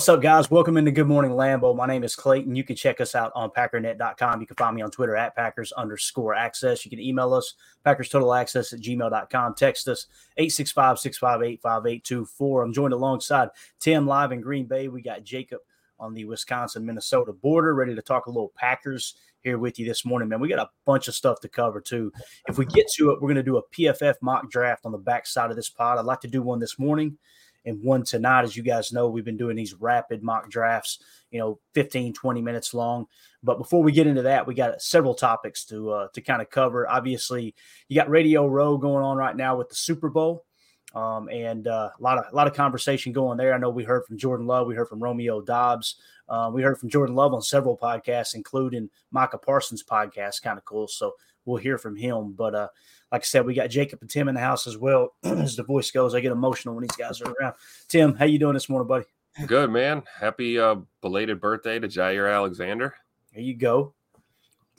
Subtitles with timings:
[0.00, 0.50] What's up, guys?
[0.50, 1.76] Welcome into Good Morning Lambeau.
[1.76, 2.56] My name is Clayton.
[2.56, 4.40] You can check us out on packernet.com.
[4.40, 6.86] You can find me on Twitter at Packers underscore access.
[6.86, 7.52] You can email us,
[7.84, 9.54] Packers Total Access at gmail.com.
[9.56, 10.06] Text us
[10.38, 12.62] 865 658 5824.
[12.62, 14.88] I'm joined alongside Tim live in Green Bay.
[14.88, 15.60] We got Jacob
[15.98, 20.06] on the Wisconsin Minnesota border, ready to talk a little Packers here with you this
[20.06, 20.40] morning, man.
[20.40, 22.10] We got a bunch of stuff to cover too.
[22.48, 24.98] If we get to it, we're going to do a PFF mock draft on the
[24.98, 25.98] back side of this pod.
[25.98, 27.18] I'd like to do one this morning
[27.64, 28.42] and one tonight.
[28.42, 30.98] As you guys know, we've been doing these rapid mock drafts,
[31.30, 33.06] you know, 15, 20 minutes long.
[33.42, 36.50] But before we get into that, we got several topics to uh, to kind of
[36.50, 36.88] cover.
[36.88, 37.54] Obviously,
[37.88, 40.44] you got Radio Row going on right now with the Super Bowl.
[40.92, 43.54] Um, and uh, a lot of a lot of conversation going there.
[43.54, 45.96] I know we heard from Jordan Love, we heard from Romeo Doubs,
[46.28, 50.42] uh, we heard from Jordan Love on several podcasts, including Micah Parsons' podcast.
[50.42, 50.88] Kind of cool.
[50.88, 51.12] So
[51.44, 52.32] we'll hear from him.
[52.32, 52.68] But uh,
[53.12, 55.14] like I said, we got Jacob and Tim in the house as well.
[55.22, 57.54] as the voice goes, I get emotional when these guys are around.
[57.88, 59.04] Tim, how you doing this morning, buddy?
[59.46, 60.02] Good, man.
[60.18, 62.94] Happy uh, belated birthday to Jaire Alexander.
[63.32, 63.94] There you go.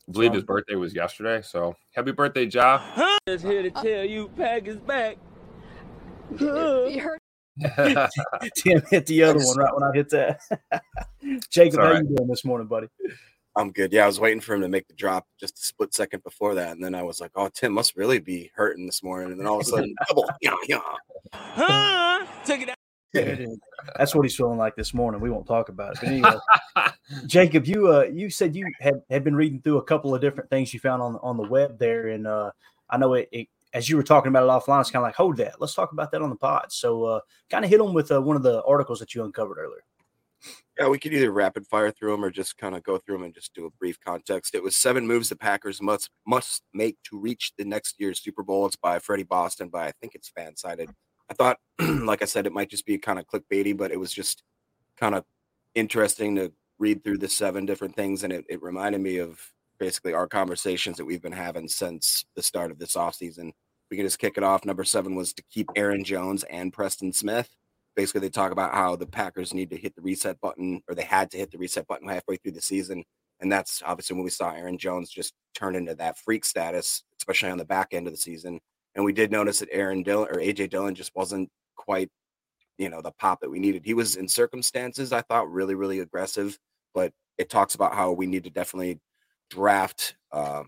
[0.07, 2.81] I believe his birthday was yesterday, so happy birthday, Ja.
[3.27, 5.17] Just here to tell you, Pack is back.
[8.55, 10.39] Tim hit the other one right when I hit that.
[11.49, 12.03] Jacob, how right.
[12.03, 12.87] you doing this morning, buddy?
[13.55, 13.91] I'm good.
[13.91, 16.55] Yeah, I was waiting for him to make the drop just a split second before
[16.55, 19.39] that, and then I was like, "Oh, Tim must really be hurting this morning." And
[19.39, 20.79] then all of a sudden, double, yeah, yeah.
[21.33, 22.25] Huh?
[22.45, 22.77] Take it out.
[23.97, 25.19] That's what he's feeling like this morning.
[25.19, 25.99] We won't talk about it.
[26.01, 26.37] But anyway,
[27.27, 30.49] Jacob, you uh, you said you had, had been reading through a couple of different
[30.49, 32.51] things you found on on the web there, and uh,
[32.89, 35.15] I know it, it as you were talking about it offline, it's kind of like
[35.15, 35.59] hold that.
[35.59, 36.71] Let's talk about that on the pod.
[36.71, 37.19] So, uh,
[37.49, 39.83] kind of hit on with uh, one of the articles that you uncovered earlier.
[40.79, 43.25] Yeah, we could either rapid fire through them or just kind of go through them
[43.25, 44.55] and just do a brief context.
[44.55, 48.43] It was seven moves the Packers must must make to reach the next year's Super
[48.43, 48.65] Bowl.
[48.65, 50.89] It's by Freddie Boston, by I think it's FanSided.
[51.29, 54.11] I thought, like I said, it might just be kind of clickbaity, but it was
[54.11, 54.43] just
[54.97, 55.23] kind of
[55.75, 59.39] interesting to read through the seven different things, and it, it reminded me of
[59.79, 63.51] basically our conversations that we've been having since the start of this offseason.
[63.89, 64.65] We can just kick it off.
[64.65, 67.49] Number seven was to keep Aaron Jones and Preston Smith
[67.95, 71.03] basically they talk about how the Packers need to hit the reset button or they
[71.03, 73.03] had to hit the reset button halfway through the season.
[73.39, 77.49] And that's obviously when we saw Aaron Jones just turn into that freak status, especially
[77.49, 78.59] on the back end of the season.
[78.95, 82.09] And we did notice that Aaron Dillon or AJ Dillon just wasn't quite,
[82.77, 83.83] you know, the pop that we needed.
[83.85, 86.57] He was in circumstances I thought really, really aggressive,
[86.93, 88.99] but it talks about how we need to definitely
[89.49, 90.63] draft, uh,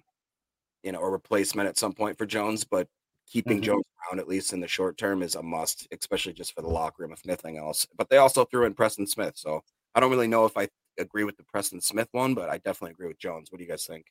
[0.81, 2.63] you know, a replacement at some point for Jones.
[2.63, 2.87] But
[3.27, 3.65] keeping mm-hmm.
[3.65, 6.69] Jones around at least in the short term is a must, especially just for the
[6.69, 7.87] locker room, if nothing else.
[7.97, 9.61] But they also threw in Preston Smith, so
[9.95, 10.67] I don't really know if I
[10.97, 13.51] agree with the Preston Smith one, but I definitely agree with Jones.
[13.51, 14.05] What do you guys think?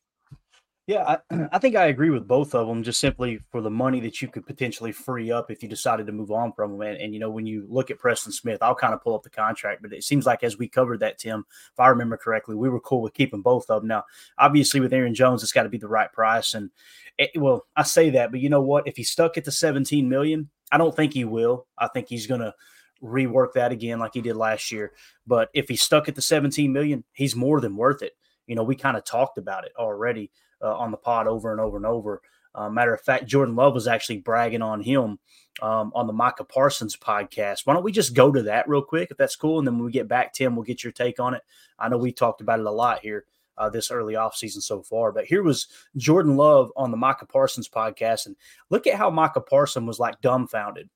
[0.87, 2.83] Yeah, I, I, think I agree with both of them.
[2.83, 6.13] Just simply for the money that you could potentially free up if you decided to
[6.13, 6.83] move on from them.
[6.83, 9.23] And, and, you know, when you look at Preston Smith, I'll kind of pull up
[9.23, 12.57] the contract, but it seems like as we covered that, Tim, if I remember correctly,
[12.57, 13.89] we were cool with keeping both of them.
[13.89, 14.05] Now,
[14.39, 16.55] obviously, with Aaron Jones, it's got to be the right price.
[16.55, 16.71] And
[17.19, 18.89] it, well, I say that, but you know what?
[18.89, 21.67] If he's stuck at the 17 million, I don't think he will.
[21.79, 22.55] I think he's going to
[23.03, 24.93] rework that again like he did last year.
[25.27, 28.13] But if he's stuck at the 17 million, he's more than worth it.
[28.47, 30.31] You know, we kind of talked about it already
[30.63, 32.21] uh, on the pod over and over and over.
[32.55, 35.19] Uh, matter of fact, Jordan Love was actually bragging on him
[35.63, 37.61] um, on the Micah Parsons podcast.
[37.65, 39.59] Why don't we just go to that real quick, if that's cool?
[39.59, 41.43] And then when we get back, Tim, we'll get your take on it.
[41.79, 43.25] I know we talked about it a lot here
[43.57, 47.69] uh, this early offseason so far, but here was Jordan Love on the Micah Parsons
[47.69, 48.27] podcast.
[48.27, 48.37] And
[48.71, 50.89] look at how Micah Parsons was like dumbfounded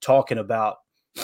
[0.00, 0.78] talking about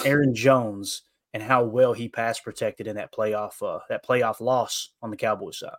[0.04, 1.02] Aaron Jones
[1.32, 5.16] and how well he pass protected in that playoff uh, that playoff loss on the
[5.16, 5.76] Cowboys side.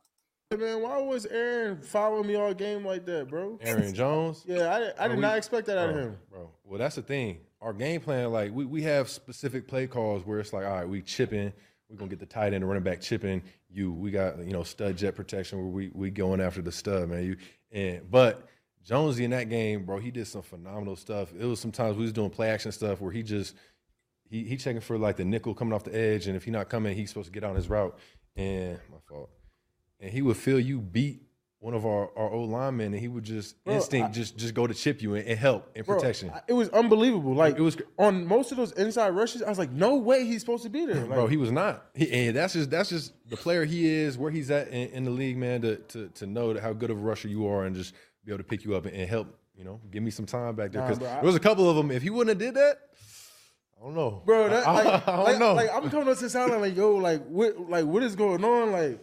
[0.55, 3.59] Man, why was Aaron following me all game like that, bro?
[3.61, 4.45] Aaron Jones?
[4.47, 6.17] yeah, I, I did we, not expect that out bro, of him.
[6.31, 7.39] Bro, well, that's the thing.
[7.59, 10.87] Our game plan, like, we, we have specific play calls where it's like, all right,
[10.87, 11.51] we chipping,
[11.89, 13.43] we're going to get the tight end, the running back chipping.
[13.69, 17.09] You, we got, you know, stud jet protection where we, we going after the stud,
[17.09, 17.25] man.
[17.25, 17.37] You
[17.73, 18.47] and But
[18.85, 21.33] Jonesy in that game, bro, he did some phenomenal stuff.
[21.37, 23.53] It was sometimes we was doing play action stuff where he just,
[24.29, 26.27] he, he checking for like the nickel coming off the edge.
[26.27, 27.97] And if he's not coming, he's supposed to get on his route.
[28.37, 29.29] And my fault
[29.99, 31.21] and he would feel you beat
[31.59, 34.53] one of our our old linemen, and he would just Bro, instinct I- just just
[34.53, 36.29] go to chip you and, and help in Bro, protection.
[36.29, 37.33] I- It was unbelievable.
[37.33, 40.41] Like It was- on most of those inside rushes, I was like, no way he's
[40.41, 41.01] supposed to be there.
[41.01, 41.87] Like, Bro, he was not.
[41.95, 45.03] He, and that's just that's just the player he is, where he's at in, in
[45.03, 45.61] the league, man.
[45.61, 48.31] To, to to know that how good of a rusher you are, and just be
[48.31, 49.27] able to pick you up and, and help.
[49.57, 51.75] You know, give me some time back there because I- there was a couple of
[51.75, 51.89] them.
[51.89, 52.77] If he wouldn't have did that,
[53.81, 55.53] I don't know, bro, that, I, like, I don't like, know.
[55.55, 58.71] Like I'm coming up to sound like, yo, like what, like what is going on?
[58.71, 59.01] Like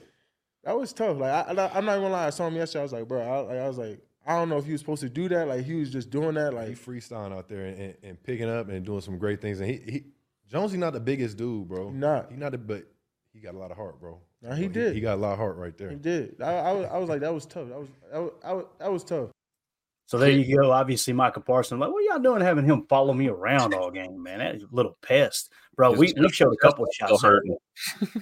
[0.65, 1.19] that was tough.
[1.19, 2.27] Like I, I, am not gonna lie.
[2.27, 2.81] I saw him yesterday.
[2.81, 4.81] I was like, bro, I, like, I was like, I don't know if he was
[4.81, 5.49] supposed to do that.
[5.49, 6.53] Like he was just doing that.
[6.53, 9.61] he Like freestyling out there and, and, and picking up and doing some great things.
[9.61, 10.05] And he, he
[10.51, 11.91] Jonesy not the biggest dude, bro.
[11.91, 12.31] He not.
[12.31, 12.85] He not, a, but
[13.33, 14.21] he got a lot of heart, bro.
[14.43, 14.95] Nah, he Bro, did.
[14.95, 15.91] He, got a lot of heart right there.
[15.91, 16.41] he did.
[16.41, 17.69] I, I, was, I was like, that was tough.
[17.69, 19.31] That was, that was, I was, that was tough.
[20.07, 20.71] So there you go.
[20.71, 21.81] Obviously, Micah Parsons.
[21.81, 24.39] Like, what y'all doing having him follow me around all game, man?
[24.41, 25.93] That little pest, bro.
[25.93, 27.25] We, we showed a couple of shots.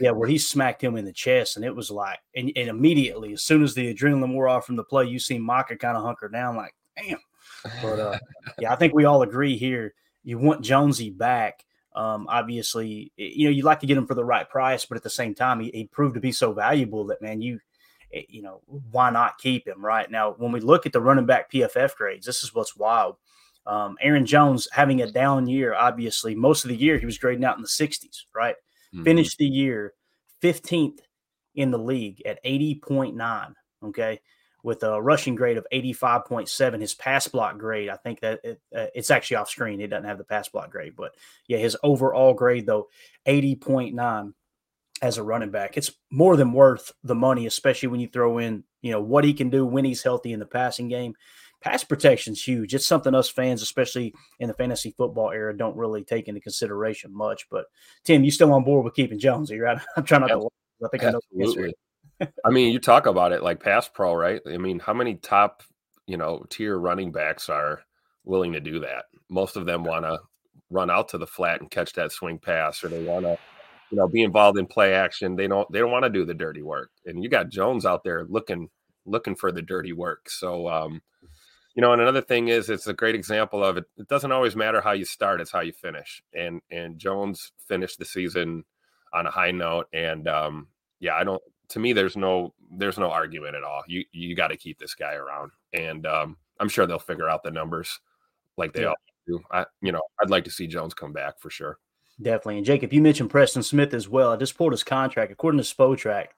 [0.01, 3.33] yeah, where he smacked him in the chest, and it was like, and, and immediately,
[3.33, 6.05] as soon as the adrenaline wore off from the play, you see Micah kind of
[6.05, 7.19] hunker down, like, damn.
[7.83, 8.19] But uh,
[8.61, 9.95] yeah, I think we all agree here.
[10.23, 11.65] You want Jonesy back.
[11.95, 15.03] Um, obviously, you know you like to get him for the right price, but at
[15.03, 17.59] the same time, he, he proved to be so valuable that man, you
[18.29, 18.61] you know
[18.91, 20.33] why not keep him right now?
[20.33, 23.17] When we look at the running back PFF grades, this is what's wild.
[23.67, 27.45] Um, Aaron Jones having a down year, obviously, most of the year he was grading
[27.45, 28.57] out in the 60s, right?
[28.95, 29.05] Mhm.
[29.05, 29.95] finished the year
[30.43, 31.01] 15th
[31.55, 33.55] in the league at 80.9.
[33.85, 34.21] Okay.
[34.65, 36.81] With a rushing grade of 85.7.
[36.81, 39.81] His pass block grade, I think that it, uh, it's actually off screen.
[39.81, 41.15] It doesn't have the pass block grade, but
[41.49, 42.89] yeah, his overall grade, though,
[43.27, 44.35] 80.9
[45.03, 45.77] as a running back.
[45.77, 49.35] It's more than worth the money, especially when you throw in, you know, what he
[49.35, 51.15] can do when he's healthy in the passing game.
[51.61, 52.75] Pass protection's huge.
[52.75, 57.15] It's something us fans, especially in the fantasy football era, don't really take into consideration
[57.15, 57.49] much.
[57.51, 57.67] But
[58.05, 59.51] Tim, you still on board with keeping Jones?
[59.51, 59.81] You're right.
[59.97, 60.49] I'm trying not to.
[60.85, 61.21] I think I know.
[61.41, 61.75] Absolutely.
[62.45, 64.41] I mean, you talk about it like pass pro, right?
[64.47, 65.63] I mean, how many top,
[66.07, 67.83] you know, tier running backs are
[68.25, 69.07] willing to do that?
[69.29, 70.21] Most of them want to
[70.71, 73.39] run out to the flat and catch that swing pass, or they want to,
[73.93, 75.37] you know, be involved in play action.
[75.37, 75.71] They don't.
[75.73, 76.91] They don't want to do the dirty work.
[77.07, 78.71] And you got Jones out there looking
[79.07, 80.31] looking for the dirty work.
[80.31, 81.03] So, um,
[81.75, 83.85] you know, and another thing is, it's a great example of it.
[83.99, 86.23] It doesn't always matter how you start; it's how you finish.
[86.35, 88.65] And and Jones finished the season
[89.15, 90.69] on a high note, and um,
[91.01, 93.83] yeah, I don't to me there's no there's no argument at all.
[93.89, 97.43] You you got to keep this guy around, and um, I'm sure they'll figure out
[97.43, 98.01] the numbers
[98.59, 98.89] like they Yeah.
[98.89, 98.97] all
[99.27, 99.41] do.
[99.53, 101.79] I you know I'd like to see Jones come back for sure.
[102.21, 102.59] Definitely.
[102.59, 104.33] And Jacob, you mentioned Preston Smith as well.
[104.33, 105.33] I just pulled his contract.
[105.33, 106.29] According to Spotrac,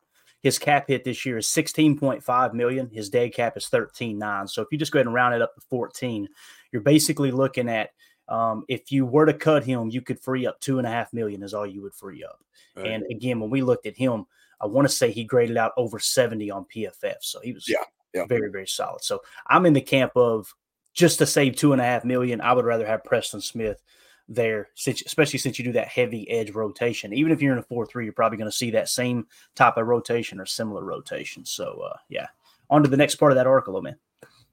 [0.40, 2.90] his cap hit this year is 16.5 million.
[2.92, 4.48] His dead cap is 13.9.
[4.48, 6.28] So if you just go ahead and round it up to 14,
[6.70, 7.90] you're basically looking at
[8.28, 11.12] um, if you were to cut him, you could free up two and a half
[11.12, 12.40] million is all you would free up.
[12.76, 12.86] Right.
[12.86, 14.26] And again, when we looked at him,
[14.60, 17.16] I want to say he graded out over 70 on PFF.
[17.20, 17.84] So he was Yeah,
[18.14, 18.26] yeah.
[18.26, 19.02] very, very solid.
[19.02, 20.54] So I'm in the camp of
[20.94, 23.82] just to save two and a half million, I would rather have Preston Smith
[24.28, 27.12] there, since, especially since you do that heavy edge rotation.
[27.12, 29.76] Even if you're in a 4 3, you're probably going to see that same type
[29.76, 31.44] of rotation or similar rotation.
[31.44, 32.26] So, uh, yeah.
[32.70, 33.96] On to the next part of that article, oh man.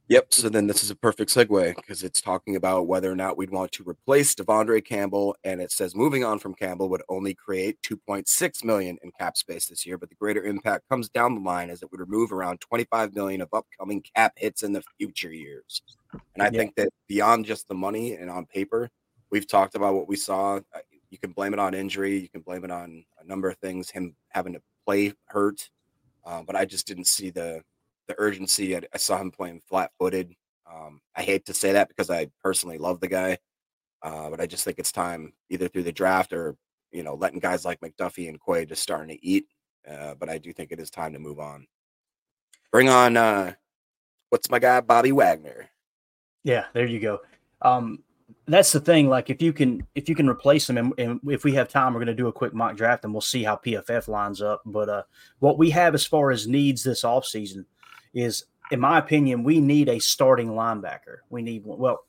[0.09, 0.33] Yep.
[0.33, 3.49] So then this is a perfect segue because it's talking about whether or not we'd
[3.49, 7.81] want to replace De'Vondre Campbell, and it says moving on from Campbell would only create
[7.83, 11.69] 2.6 million in cap space this year, but the greater impact comes down the line
[11.69, 15.81] as it would remove around 25 million of upcoming cap hits in the future years.
[16.33, 16.59] And I Yeah.
[16.59, 18.89] think that beyond just the money and on paper,
[19.31, 20.57] we've talked about what we saw.
[20.57, 23.57] Uh, You can blame it on injury, you can blame it on a number of
[23.57, 25.69] things, him having to play hurt,
[26.25, 27.63] uh, but I just didn't see the
[28.07, 28.75] the urgency.
[28.75, 30.33] I, I saw him playing flat footed.
[30.71, 33.37] Um, I hate to say that because I personally love the guy,
[34.03, 36.55] uh, but I just think it's time either through the draft or
[36.91, 39.45] you know letting guys like McDuffie and Quay just starting to eat.
[39.89, 41.67] Uh, but I do think it is time to move on.
[42.71, 43.53] Bring on uh,
[44.29, 45.69] what's my guy Bobby Wagner?
[46.43, 47.19] Yeah, there you go.
[47.61, 47.99] Um,
[48.47, 49.09] that's the thing.
[49.09, 51.93] Like if you can if you can replace him, and, and if we have time,
[51.93, 54.61] we're going to do a quick mock draft, and we'll see how PFF lines up.
[54.65, 55.03] But uh,
[55.39, 57.65] what we have as far as needs this offseason
[58.13, 61.17] is, in my opinion, we need a starting linebacker.
[61.29, 61.79] We need one.
[61.79, 62.05] Well,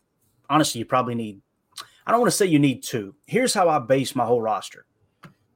[0.49, 1.41] honestly, you probably need.
[2.07, 3.15] I don't want to say you need two.
[3.27, 4.87] Here's how I base my whole roster: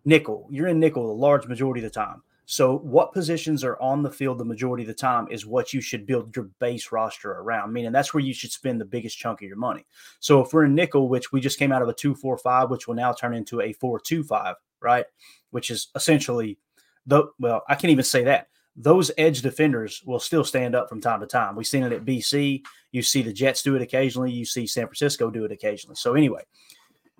[0.04, 0.46] nickel.
[0.50, 2.22] You're in nickel the large majority of the time.
[2.48, 5.80] So, what positions are on the field the majority of the time is what you
[5.80, 7.72] should build your base roster around.
[7.72, 9.84] Meaning that's where you should spend the biggest chunk of your money.
[10.20, 12.94] So, if we're in nickel, which we just came out of a two-four-five, which will
[12.94, 15.06] now turn into a four-two-five, right?
[15.50, 16.56] Which is essentially
[17.04, 18.46] the well, I can't even say that.
[18.76, 21.56] Those edge defenders will still stand up from time to time.
[21.56, 22.62] We've seen it at BC.
[22.92, 24.30] You see the Jets do it occasionally.
[24.30, 25.96] You see San Francisco do it occasionally.
[25.96, 26.44] So, anyway,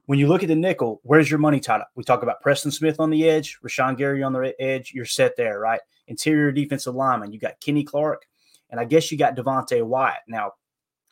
[0.06, 1.90] when you look at the nickel, where's your money tied up?
[1.94, 4.92] We talk about Preston Smith on the edge, Rashan Gary on the edge.
[4.94, 5.80] You're set there, right?
[6.06, 7.32] Interior defensive lineman.
[7.32, 8.24] You got Kenny Clark.
[8.70, 10.22] And I guess you got Devonte Wyatt.
[10.28, 10.52] Now,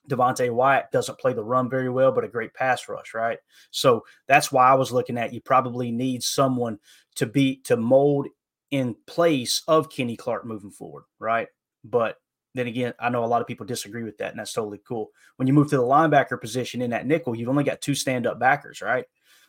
[0.09, 3.39] Devonte Wyatt doesn't play the run very well, but a great pass rush, right?
[3.71, 6.79] So that's why I was looking at you probably need someone
[7.17, 8.29] to be to mold
[8.71, 11.49] in place of Kenny Clark moving forward, right?
[11.85, 12.17] But
[12.55, 15.11] then again, I know a lot of people disagree with that, and that's totally cool.
[15.37, 18.27] When you move to the linebacker position in that nickel, you've only got two stand
[18.27, 19.05] up backers, right?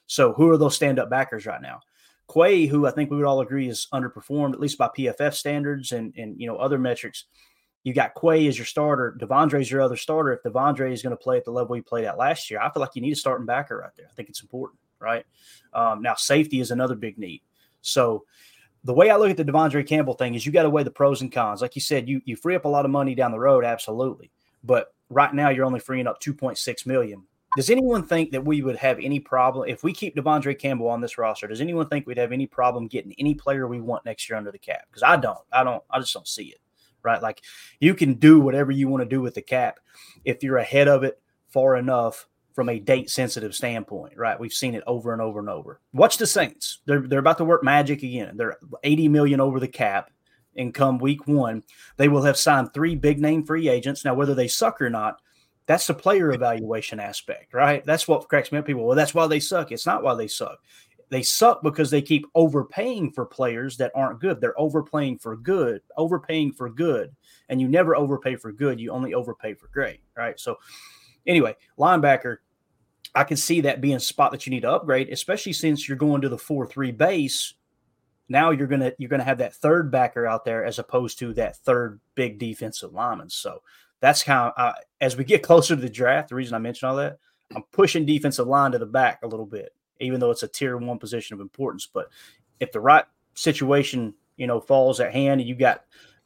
[0.07, 1.81] So who are those stand up backers right now?
[2.33, 5.91] Quay, who I think we would all agree is underperformed, at least by PFF standards
[5.91, 7.25] and and you know other metrics.
[7.83, 9.15] You got Quay as your starter.
[9.19, 10.33] De'Vondre is your other starter.
[10.33, 12.71] If De'Vondre is going to play at the level he played at last year, I
[12.71, 14.07] feel like you need a starting backer right there.
[14.09, 15.23] I think it's important, right?
[15.71, 17.43] Um, now, safety is another big need.
[17.81, 18.25] So,
[18.85, 20.91] the way I look at the De'Vondre Campbell thing is you got to weigh the
[20.91, 21.61] pros and cons.
[21.61, 24.31] Like you said, you you free up a lot of money down the road, absolutely.
[24.63, 27.23] But right now, you're only freeing up 2.6 million.
[27.55, 31.01] Does anyone think that we would have any problem if we keep De'Vondre Campbell on
[31.01, 31.47] this roster?
[31.47, 34.51] Does anyone think we'd have any problem getting any player we want next year under
[34.51, 34.83] the cap?
[34.89, 35.39] Because I don't.
[35.51, 35.83] I don't.
[35.89, 36.59] I just don't see it.
[37.01, 37.21] Right?
[37.21, 37.41] Like
[37.79, 39.79] you can do whatever you want to do with the cap
[40.25, 44.17] if you're ahead of it far enough from a date sensitive standpoint.
[44.17, 44.39] Right?
[44.39, 45.81] We've seen it over and over and over.
[45.93, 46.79] Watch the Saints.
[46.85, 48.37] They're they're about to work magic again.
[48.37, 50.09] They're 80 million over the cap.
[50.57, 51.63] And come week one,
[51.97, 54.05] they will have signed three big name free agents.
[54.05, 55.19] Now, whether they suck or not,
[55.67, 57.83] that's the player evaluation aspect, right?
[57.85, 58.65] That's what cracks me up.
[58.65, 59.71] People, well, that's why they suck.
[59.71, 60.59] It's not why they suck.
[61.09, 64.41] They suck because they keep overpaying for players that aren't good.
[64.41, 67.15] They're overpaying for good, overpaying for good.
[67.49, 68.79] And you never overpay for good.
[68.79, 70.39] You only overpay for great, right?
[70.39, 70.57] So,
[71.27, 72.37] anyway, linebacker,
[73.15, 75.97] I can see that being a spot that you need to upgrade, especially since you're
[75.97, 77.53] going to the 4 3 base
[78.27, 81.57] now you're gonna you're gonna have that third backer out there as opposed to that
[81.57, 83.29] third big defensive lineman.
[83.29, 83.61] So
[83.99, 87.19] that's how as we get closer to the draft, the reason I mentioned all that,
[87.55, 90.77] I'm pushing defensive line to the back a little bit, even though it's a tier
[90.77, 91.87] one position of importance.
[91.91, 92.09] But
[92.59, 93.05] if the right
[93.35, 95.83] situation, you know, falls at hand and you got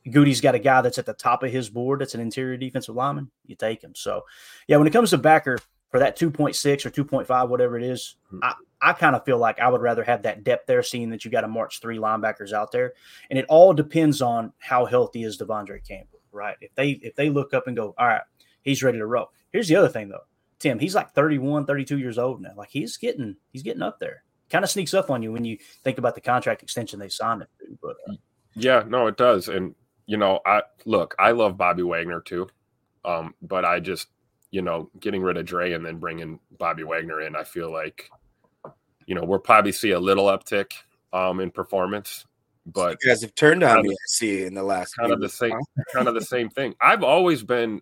[0.10, 2.96] Goody's got a guy that's at the top of his board that's an interior defensive
[2.96, 3.94] lineman, you take him.
[3.94, 4.24] So
[4.68, 8.54] yeah, when it comes to backer for that 2.6 or 2.5, whatever it is, I,
[8.82, 11.32] I kind of feel like I would rather have that depth there, seeing that you
[11.32, 12.94] got to march three linebackers out there,
[13.30, 16.56] and it all depends on how healthy is De'Vondre Campbell, right?
[16.62, 18.22] If they if they look up and go, all right,
[18.62, 19.32] he's ready to roll.
[19.52, 20.26] Here's the other thing though,
[20.60, 22.54] Tim, he's like 31, 32 years old now.
[22.56, 24.24] Like he's getting he's getting up there.
[24.50, 27.42] Kind of sneaks up on you when you think about the contract extension they signed
[27.42, 27.78] him to.
[27.82, 28.16] But uh,
[28.56, 29.48] yeah, no, it does.
[29.48, 32.48] And you know, I look, I love Bobby Wagner too,
[33.06, 34.08] um, but I just
[34.52, 38.10] you know, getting rid of Dre and then bringing Bobby Wagner in, I feel like
[39.06, 40.74] you know, we'll probably see a little uptick
[41.14, 42.26] um, in performance.
[42.68, 45.30] But you guys have turned on me, I see, in the last kind of the
[45.30, 45.60] same
[45.94, 46.76] kind of the same thing.
[46.80, 47.82] I've always been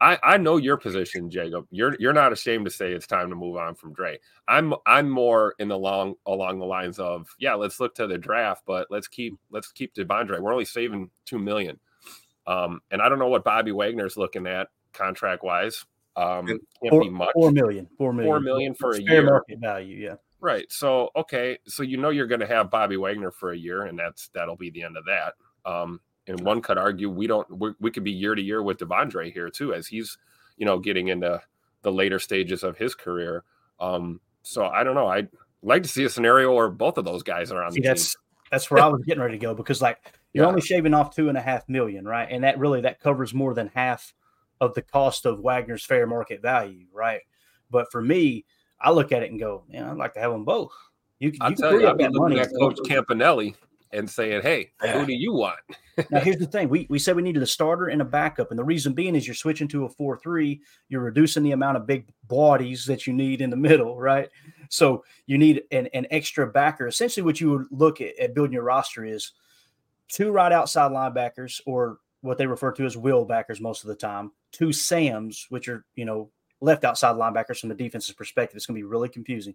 [0.00, 1.66] I, I know your position, Jacob.
[1.70, 4.18] You're you're not ashamed to say it's time to move on from Dre.
[4.46, 8.18] I'm I'm more in the long along the lines of yeah, let's look to the
[8.18, 10.40] draft, but let's keep let's keep De'Vondre.
[10.40, 11.80] We're only saving two million,
[12.46, 15.86] um, and I don't know what Bobby Wagner's looking at contract wise.
[16.16, 17.30] Um, can't four, be much.
[17.34, 17.86] Four million.
[17.98, 18.30] Four million.
[18.32, 19.24] Four million for a Fair year.
[19.24, 19.96] market value.
[19.96, 20.14] Yeah.
[20.40, 20.70] Right.
[20.70, 23.98] So okay, so you know you're going to have Bobby Wagner for a year, and
[23.98, 25.34] that's that'll be the end of that.
[25.70, 28.78] Um, and one could argue we don't we, we could be year to year with
[28.78, 30.16] De'Vondre here too, as he's
[30.56, 31.40] you know getting into
[31.82, 33.44] the later stages of his career.
[33.80, 35.06] Um, so I don't know.
[35.08, 35.28] I'd
[35.62, 38.14] like to see a scenario where both of those guys are on See, the that's
[38.14, 38.20] team.
[38.50, 39.98] that's where I was getting ready to go because like
[40.32, 40.48] you're Yeah.
[40.48, 42.28] only shaving off two and a half million, right?
[42.30, 44.12] And that really that covers more than half
[44.60, 47.20] of the cost of Wagner's fair market value, right?
[47.70, 48.44] But for me,
[48.80, 50.72] I look at it and go, yeah, I'd like to have them both.
[51.18, 52.40] You can, I'll you tell you, I'd be looking money.
[52.40, 53.54] at Coach Campanile
[53.92, 55.58] and saying, "Hey, who do you want?"
[56.10, 58.58] now here's the thing: we we said we needed a starter and a backup, and
[58.58, 60.60] the reason being is you're switching to a four three.
[60.88, 64.28] You're reducing the amount of big bodies that you need in the middle, right?
[64.68, 66.86] So you need an, an extra backer.
[66.86, 69.32] Essentially, what you would look at, at building your roster is
[70.08, 73.94] two right outside linebackers, or what they refer to as will backers most of the
[73.94, 74.32] time.
[74.52, 76.30] Two Sams, which are you know
[76.60, 78.56] left outside linebackers from the defense's perspective.
[78.56, 79.54] It's going to be really confusing.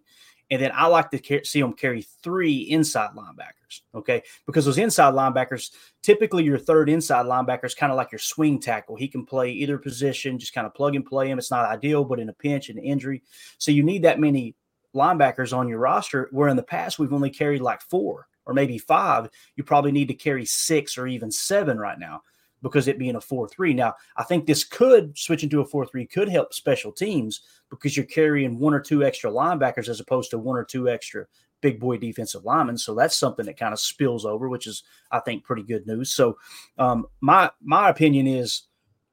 [0.50, 4.22] And then I like to see them carry three inside linebackers, okay?
[4.46, 8.60] Because those inside linebackers, typically your third inside linebacker is kind of like your swing
[8.60, 8.96] tackle.
[8.96, 11.38] He can play either position, just kind of plug and play him.
[11.38, 13.22] It's not ideal, but in a pinch, an injury.
[13.58, 14.54] So you need that many
[14.94, 18.78] linebackers on your roster, where in the past we've only carried like four or maybe
[18.78, 19.28] five.
[19.56, 22.22] You probably need to carry six or even seven right now
[22.62, 23.74] because it being a 4-3.
[23.74, 28.06] Now, I think this could switch into a 4-3 could help special teams because you're
[28.06, 31.26] carrying one or two extra linebackers as opposed to one or two extra
[31.60, 32.78] big boy defensive linemen.
[32.78, 36.12] So that's something that kind of spills over, which is I think pretty good news.
[36.12, 36.38] So
[36.78, 38.62] um, my my opinion is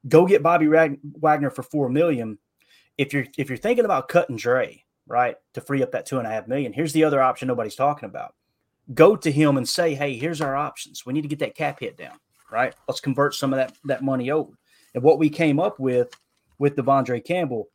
[0.08, 2.38] go get Bobby Rag- Wagner for 4 million.
[2.98, 6.26] If you're if you're thinking about cutting Dre, right, to free up that two and
[6.26, 8.34] a half million, here's the other option nobody's talking about.
[8.92, 11.06] Go to him and say, hey, here's our options.
[11.06, 12.18] We need to get that cap hit down
[12.50, 12.74] right?
[12.88, 14.52] Let's convert some of that that money over.
[14.94, 16.10] And what we came up with
[16.58, 17.68] with De'Vondre Campbell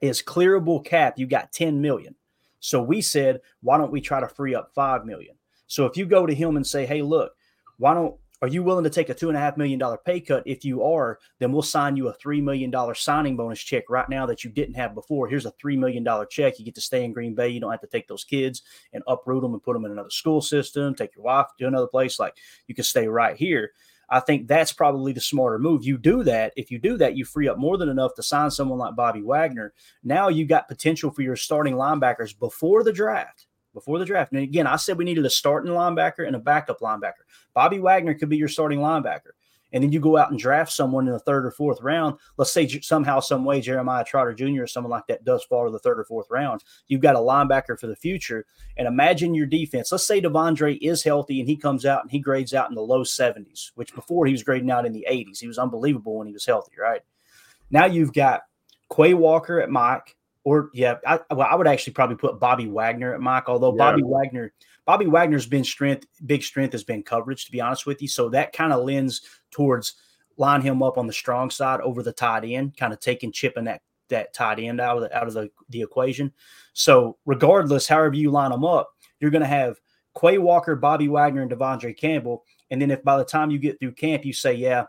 [0.00, 1.18] is clearable cap.
[1.18, 2.14] You got 10 million.
[2.60, 5.34] So we said, why don't we try to free up 5 million?
[5.66, 7.32] So if you go to him and say, hey, look,
[7.78, 10.20] why don't are you willing to take a two and a half million dollar pay
[10.20, 10.42] cut?
[10.46, 14.08] If you are, then we'll sign you a three million dollar signing bonus check right
[14.08, 15.28] now that you didn't have before.
[15.28, 16.58] Here's a three million dollar check.
[16.58, 17.50] You get to stay in Green Bay.
[17.50, 20.10] You don't have to take those kids and uproot them and put them in another
[20.10, 20.92] school system.
[20.92, 22.18] Take your wife to another place.
[22.18, 23.70] Like you can stay right here.
[24.12, 25.84] I think that's probably the smarter move.
[25.84, 26.52] You do that.
[26.54, 29.22] If you do that, you free up more than enough to sign someone like Bobby
[29.22, 29.72] Wagner.
[30.04, 34.32] Now you've got potential for your starting linebackers before the draft before the draft.
[34.32, 37.24] And again, I said we needed a starting linebacker and a backup linebacker.
[37.54, 39.32] Bobby Wagner could be your starting linebacker.
[39.72, 42.18] And then you go out and draft someone in the third or fourth round.
[42.36, 44.62] Let's say somehow, some way, Jeremiah Trotter Jr.
[44.62, 46.62] or someone like that does fall to the third or fourth round.
[46.88, 48.46] You've got a linebacker for the future.
[48.76, 49.90] And imagine your defense.
[49.92, 52.82] Let's say De'Vondre is healthy and he comes out and he grades out in the
[52.82, 55.38] low 70s, which before he was grading out in the 80s.
[55.38, 57.00] He was unbelievable when he was healthy, right?
[57.70, 58.42] Now you've got
[58.94, 63.14] Quay Walker at Mike, or yeah, I, well, I would actually probably put Bobby Wagner
[63.14, 63.48] at Mike.
[63.48, 63.90] Although yeah.
[63.90, 64.52] Bobby Wagner,
[64.84, 67.46] Bobby Wagner's been strength, big strength has been coverage.
[67.46, 69.94] To be honest with you, so that kind of lends towards
[70.36, 73.64] line him up on the strong side over the tight end, kind of taking chipping
[73.64, 76.32] that that tight end out of the out of the, the equation.
[76.72, 78.90] So regardless, however you line them up,
[79.20, 79.80] you're going to have
[80.20, 82.44] Quay Walker, Bobby Wagner, and De'Vondre Campbell.
[82.70, 84.84] And then if by the time you get through camp, you say, yeah,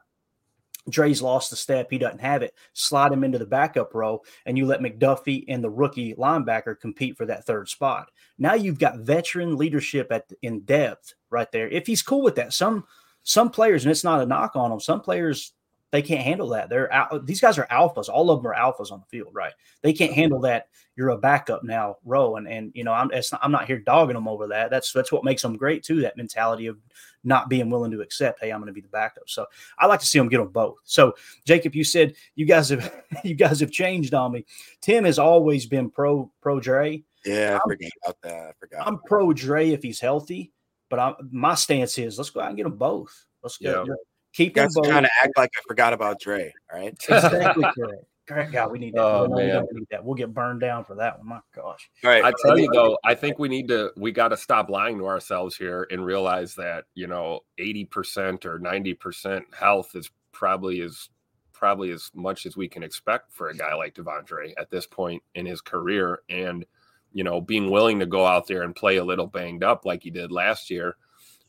[0.90, 1.88] Dre's lost the step.
[1.90, 2.54] He doesn't have it.
[2.74, 7.16] Slide him into the backup role, and you let McDuffie and the rookie linebacker compete
[7.16, 8.12] for that third spot.
[8.38, 11.70] Now you've got veteran leadership at in depth right there.
[11.70, 12.86] If he's cool with that, some
[13.24, 14.80] some players, and it's not a knock on them.
[14.80, 15.54] Some players
[15.94, 16.70] they can't handle that.
[16.70, 18.10] They're out, these guys are alphas.
[18.10, 19.54] All of them are alphas on the field, right?
[19.84, 20.70] They can't handle that.
[20.96, 24.16] You're a backup now, row, and and you know I'm not, I'm not here dogging
[24.16, 24.72] them over that.
[24.72, 26.02] That's that's what makes them great too.
[26.02, 26.80] That mentality of
[27.24, 29.30] not being willing to accept, hey, I'm going to be the backup.
[29.30, 29.46] So
[29.78, 30.78] I like to see them get them both.
[30.84, 31.14] So
[31.46, 32.92] Jacob, you said you guys have
[33.24, 34.46] you guys have changed on me.
[34.82, 37.04] Tim has always been pro pro Dre.
[37.24, 38.48] Yeah, I forgot about that.
[38.48, 38.88] I forgot.
[38.88, 40.54] I'm pro Dre if he's healthy,
[40.94, 43.26] but I'm, my stance is let's go out and get them both.
[43.42, 43.84] Let's go.
[43.88, 43.96] Yeah.
[44.34, 44.88] Keep them both.
[44.88, 46.54] Kind of act like I forgot about Dre.
[46.72, 46.96] All right.
[47.10, 48.06] Exactly correct.
[48.28, 48.52] Correct.
[48.52, 49.02] God, we need that.
[49.02, 49.66] Oh, we man.
[49.72, 50.06] need that.
[50.06, 51.30] We'll get burned down for that one.
[51.30, 51.90] My gosh.
[52.04, 52.24] All right.
[52.24, 55.08] I tell you though, I think we need to we got to stop lying to
[55.08, 61.10] ourselves here and realize that, you know, 80% or 90% health is probably as
[61.54, 65.24] probably as much as we can expect for a guy like De'Vondre at this point
[65.34, 66.20] in his career.
[66.30, 66.68] And,
[67.14, 70.04] you know, being willing to go out there and play a little banged up like
[70.04, 70.98] he did last year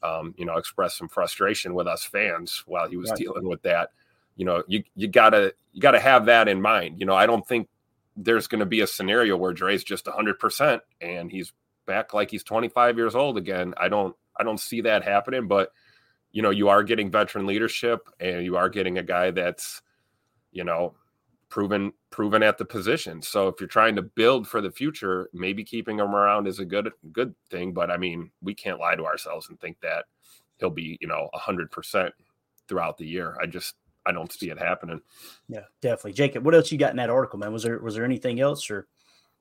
[0.05, 3.18] um, you know, express some frustration with us fans while he was right.
[3.18, 3.90] dealing with that.
[4.37, 7.00] You know, you you gotta you gotta have that in mind.
[7.00, 7.68] You know, I don't think
[8.16, 11.53] there's going to be a scenario where Dre's just 100% and he's
[11.85, 13.74] back like he's 25 years old again.
[13.77, 15.72] I don't I don't see that happening, but
[16.33, 19.81] you know, you are getting veteran leadership and you are getting a guy that's
[20.53, 20.94] you know,
[21.48, 23.22] proven proven at the position.
[23.22, 26.64] So if you're trying to build for the future, maybe keeping him around is a
[26.64, 27.72] good good thing.
[27.72, 30.04] But I mean, we can't lie to ourselves and think that
[30.59, 32.12] he'll be you know hundred percent
[32.68, 33.37] throughout the year.
[33.40, 33.74] I just
[34.07, 35.00] I don't see it happening.
[35.48, 36.44] Yeah, definitely, Jacob.
[36.44, 37.52] What else you got in that article, man?
[37.52, 38.87] Was there was there anything else or?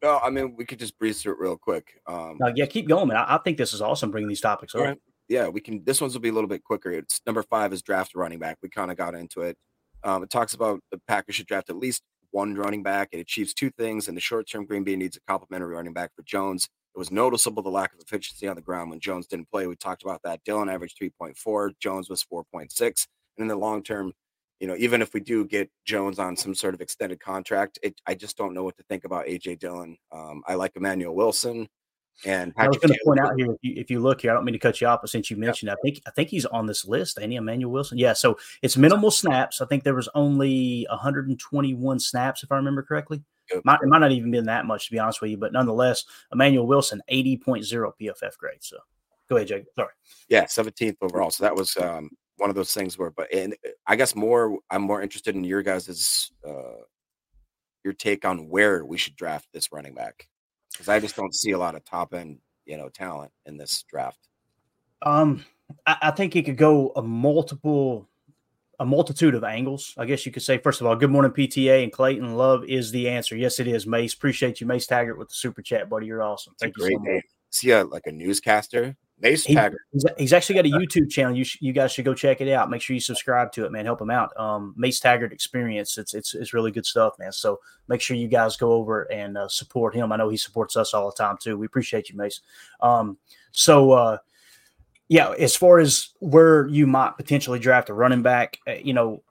[0.01, 2.01] No, I mean we could just breeze through it real quick.
[2.07, 3.17] Um, uh, yeah, keep going, man.
[3.17, 4.81] I, I, think this is awesome bringing these topics up.
[4.81, 4.97] Right.
[5.29, 5.83] Yeah, we can.
[5.85, 6.91] This one's will be a little bit quicker.
[6.91, 8.57] It's number five is draft running back.
[8.61, 9.57] We kind of got into it.
[10.03, 13.09] Um, it talks about the Packers should draft at least one running back.
[13.11, 14.07] It achieves two things.
[14.07, 16.67] In the short term, Green Bay needs a complementary running back for Jones.
[16.95, 19.65] It was noticeable the lack of efficiency on the ground when Jones didn't play.
[19.65, 20.43] We talked about that.
[20.43, 22.79] Dillon averaged 3.4, Jones was 4.6.
[22.81, 22.95] And
[23.37, 24.13] in the long term,
[24.59, 27.99] you know, even if we do get Jones on some sort of extended contract, it,
[28.05, 29.97] I just don't know what to think about AJ Dillon.
[30.11, 31.67] Um, I like Emmanuel Wilson.
[32.25, 34.31] And Patrick I was going to point out here, if you, if you, look here,
[34.31, 35.73] I don't mean to cut you off, but since you mentioned, yeah.
[35.73, 37.19] I think I think he's on this list.
[37.21, 38.13] Any Emmanuel Wilson, yeah.
[38.13, 39.61] So it's minimal snaps.
[39.61, 43.23] I think there was only 121 snaps, if I remember correctly.
[43.65, 46.05] Might, it might not even been that much, to be honest with you, but nonetheless,
[46.31, 48.63] Emmanuel Wilson, 80.0 PFF grade.
[48.63, 48.77] So
[49.29, 49.65] go ahead, Jake.
[49.75, 49.91] Sorry.
[50.29, 51.29] Yeah, 17th overall.
[51.29, 54.59] So that was um, one of those things where, but and uh, I guess more,
[54.69, 56.83] I'm more interested in your guys's uh,
[57.83, 60.29] your take on where we should draft this running back
[60.73, 63.83] because I just don't see a lot of top end, you know, talent in this
[63.83, 64.19] draft.
[65.01, 65.45] Um,
[65.85, 68.09] I, I think it could go a multiple,
[68.79, 69.93] a multitude of angles.
[69.97, 70.57] I guess you could say.
[70.57, 72.35] First of all, good morning, PTA and Clayton.
[72.35, 73.35] Love is the answer.
[73.35, 74.13] Yes, it is, Mace.
[74.13, 76.07] Appreciate you, Mace Taggart, with the super chat, buddy.
[76.07, 76.53] You're awesome.
[76.59, 77.23] Thank you so much.
[77.49, 79.57] See, a, like a newscaster Mace he,
[79.91, 81.35] he's, he's, actually got a YouTube channel.
[81.35, 82.69] You sh- you guys should go check it out.
[82.69, 83.85] Make sure you subscribe to it, man.
[83.85, 84.37] Help him out.
[84.37, 85.97] Um, Mace Taggart Experience.
[85.97, 87.31] It's it's it's really good stuff, man.
[87.31, 90.11] So make sure you guys go over and uh, support him.
[90.11, 91.57] I know he supports us all the time too.
[91.57, 92.41] We appreciate you, Mace.
[92.81, 93.17] Um,
[93.51, 94.17] so uh,
[95.07, 99.23] yeah, as far as where you might potentially draft a running back, uh, you know,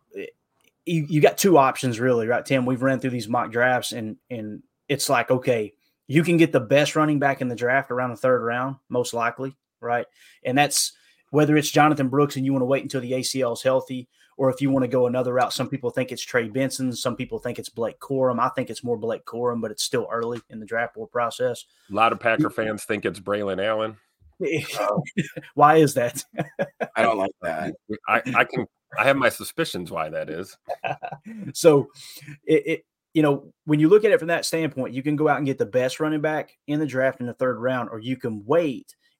[0.87, 2.45] you, you got two options really, right?
[2.45, 5.73] Tim, we've ran through these mock drafts and and it's like, okay,
[6.07, 9.15] you can get the best running back in the draft around the third round, most
[9.15, 10.07] likely, right?
[10.45, 10.93] And that's
[11.31, 14.51] whether it's Jonathan Brooks and you want to wait until the ACL is healthy, or
[14.51, 15.53] if you want to go another route.
[15.53, 18.39] Some people think it's Trey Benson, some people think it's Blake Corum.
[18.39, 21.65] I think it's more Blake Corum, but it's still early in the draft board process.
[21.91, 22.55] A lot of Packer mm.
[22.55, 23.97] fans think it's Braelon Allen.
[24.81, 25.01] Oh.
[25.55, 26.25] why is that?
[26.97, 27.77] I don't like that.
[28.09, 28.67] I, I can
[28.99, 30.57] I have my suspicions why that is.
[31.55, 31.89] so
[32.45, 35.29] it, it you know, when you look at it from that standpoint, you can go
[35.29, 37.99] out and get the best running back in the draft in the third round, or
[37.99, 38.95] you can wait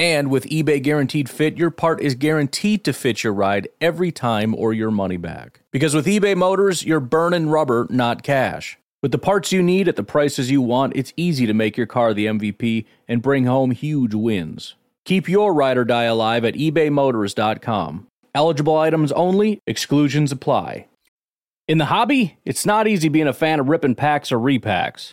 [0.00, 4.54] And with eBay Guaranteed Fit, your part is guaranteed to fit your ride every time
[4.54, 5.60] or your money back.
[5.72, 8.78] Because with eBay Motors, you're burning rubber, not cash.
[9.02, 11.86] With the parts you need at the prices you want, it's easy to make your
[11.86, 14.74] car the MVP and bring home huge wins.
[15.04, 18.06] Keep your ride or die alive at ebaymotors.com.
[18.34, 20.86] Eligible items only, exclusions apply.
[21.68, 25.12] In the hobby, it's not easy being a fan of ripping packs or repacks.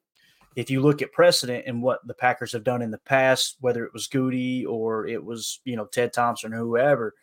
[0.55, 3.85] If you look at precedent and what the Packers have done in the past, whether
[3.85, 7.15] it was Goody or it was, you know, Ted Thompson or whoever,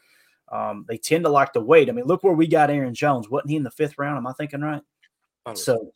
[0.50, 1.88] um, they tend to like to wait.
[1.88, 3.28] I mean, look where we got Aaron Jones.
[3.28, 4.16] Wasn't he in the fifth round?
[4.16, 4.82] Am I thinking right?
[5.54, 5.92] So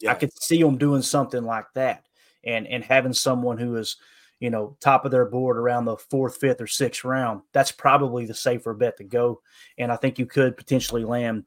[0.00, 0.12] yeah.
[0.12, 2.04] I could see them doing something like that
[2.44, 3.96] and and having someone who is–
[4.40, 8.24] you know, top of their board around the fourth, fifth, or sixth round, that's probably
[8.24, 9.42] the safer bet to go.
[9.76, 11.44] And I think you could potentially land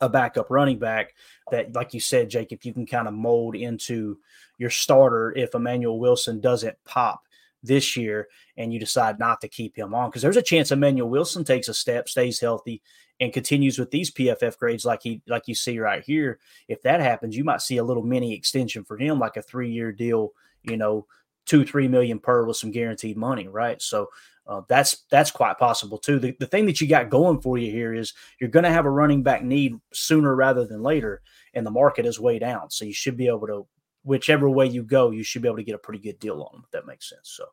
[0.00, 1.14] a backup running back
[1.50, 4.16] that, like you said, Jake, if you can kind of mold into
[4.62, 7.22] your starter if Emmanuel Wilson doesn't pop
[7.64, 11.10] this year and you decide not to keep him on because there's a chance Emmanuel
[11.10, 12.80] Wilson takes a step, stays healthy,
[13.18, 16.38] and continues with these PFF grades like he like you see right here.
[16.68, 19.70] If that happens, you might see a little mini extension for him, like a three
[19.70, 20.30] year deal,
[20.62, 21.06] you know,
[21.44, 23.82] two three million per with some guaranteed money right?
[23.82, 24.10] So
[24.46, 26.20] uh, that's that's quite possible too.
[26.20, 28.86] The, the thing that you got going for you here is you're going to have
[28.86, 31.20] a running back need sooner rather than later
[31.54, 32.70] and the market is way down.
[32.70, 33.66] So you should be able to
[34.04, 36.52] whichever way you go you should be able to get a pretty good deal on
[36.52, 37.44] them if that makes sense so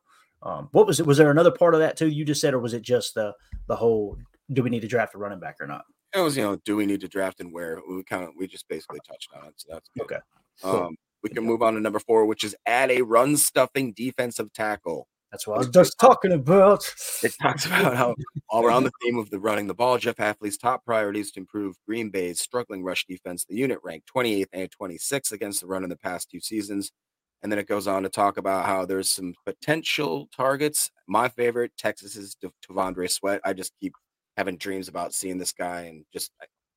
[0.42, 2.58] um, what was it was there another part of that too you just said or
[2.58, 3.32] was it just the
[3.66, 4.16] the whole
[4.52, 5.84] do we need to draft a running back or not
[6.14, 8.46] it was you know do we need to draft and where we kind of we
[8.46, 10.04] just basically touched on it so that's good.
[10.04, 10.18] okay
[10.62, 10.70] cool.
[10.70, 14.52] um we can move on to number four, which is add a run stuffing defensive
[14.52, 15.06] tackle.
[15.30, 16.84] That's what I was just talking about.
[17.22, 18.14] It talks about how
[18.48, 21.76] all around the theme of the running the ball, Jeff Hafley's top priorities to improve
[21.86, 23.44] Green Bay's struggling rush defense.
[23.44, 26.90] The unit ranked 28th and 26th against the run in the past two seasons.
[27.42, 30.90] And then it goes on to talk about how there's some potential targets.
[31.06, 32.36] My favorite, Texas's
[32.68, 33.40] T'Vondre Sweat.
[33.44, 33.94] I just keep
[34.36, 36.32] having dreams about seeing this guy and just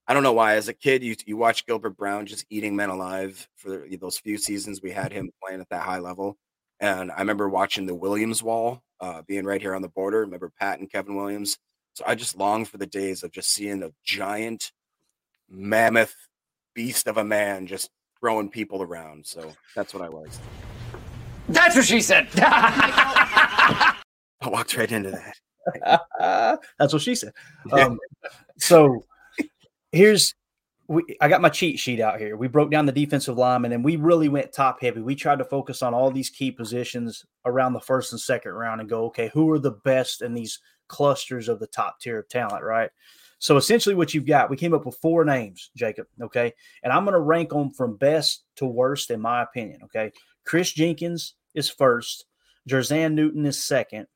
[0.08, 0.56] I don't know why.
[0.56, 4.38] As a kid, you you watch Gilbert Brown just eating men alive for those few
[4.38, 6.38] seasons we had him playing at that high level.
[6.84, 10.20] And I remember watching the Williams wall uh, being right here on the border.
[10.20, 11.58] Remember Pat and Kevin Williams.
[11.94, 14.74] So I just long for the days of just seeing a giant,
[15.50, 16.14] mammoth
[16.74, 19.26] beast of a man just throwing people around.
[19.26, 20.38] So that's what I was.
[21.48, 22.28] That's what she said.
[22.36, 23.96] I
[24.46, 26.02] walked right into that.
[26.78, 27.32] that's what she said.
[27.72, 27.98] Um,
[28.58, 29.06] so
[29.94, 30.36] here's
[30.88, 32.36] we, I got my cheat sheet out here.
[32.36, 35.02] We broke down the defensive lineman and then we really went top heavy.
[35.02, 38.82] We tried to focus on all these key positions around the first and second round
[38.82, 42.30] and go, okay, who are the best in these clusters of the top tier of
[42.30, 42.90] talent, right?
[43.40, 46.08] So essentially, what you've got, we came up with four names, Jacob.
[46.22, 49.82] Okay, and I'm going to rank them from best to worst in my opinion.
[49.84, 50.12] Okay,
[50.46, 52.26] Kris Jenkins is first,
[52.70, 54.08] Jer'Zhan Newton is second,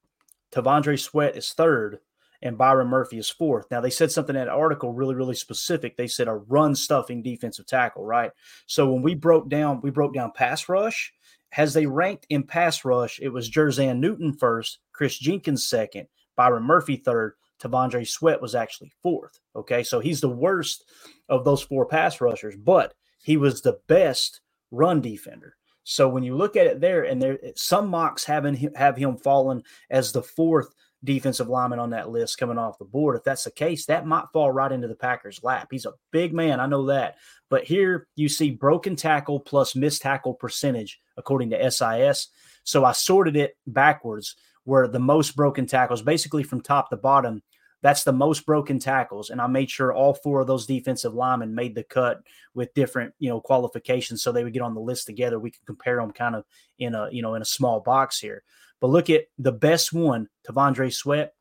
[0.52, 2.00] T'Vondre Sweat is third,
[2.42, 3.66] and Byron Murphy is fourth.
[3.72, 5.98] Now they said something in that article really, really specific.
[5.98, 8.32] They said a run stuffing defensive tackle, right?
[8.66, 11.14] So when we broke down, we broke down pass rush.
[11.52, 16.64] Has they ranked in pass rush, it was Jer'Zhan Newton first, Kris Jenkins second, Byron
[16.64, 19.40] Murphy third, T'Vondre Sweat was actually fourth.
[19.56, 20.84] Okay, so he's the worst
[21.30, 25.56] of those four pass rushers, but he was the best run defender.
[25.84, 29.64] So when you look at it there, and there some mocks having have him fallen
[29.90, 33.16] as the fourth defensive lineman on that list coming off the board.
[33.16, 35.68] If that's the case, that might fall right into the Packers' lap.
[35.72, 37.18] He's a big man, I know that.
[37.50, 42.30] But here you see broken tackle plus missed tackle percentage according to SIS.
[42.64, 47.42] So I sorted it backwards where the most broken tackles, basically from top to bottom,
[47.82, 49.30] that's the most broken tackles.
[49.30, 52.22] And I made sure all four of those defensive linemen made the cut
[52.54, 55.40] with different, you know, qualifications so they would get on the list together.
[55.40, 56.44] We can compare them kind of
[56.80, 58.44] in a, you know, in a small box here.
[58.80, 61.34] But look at the best one, T'Vondre Sweat,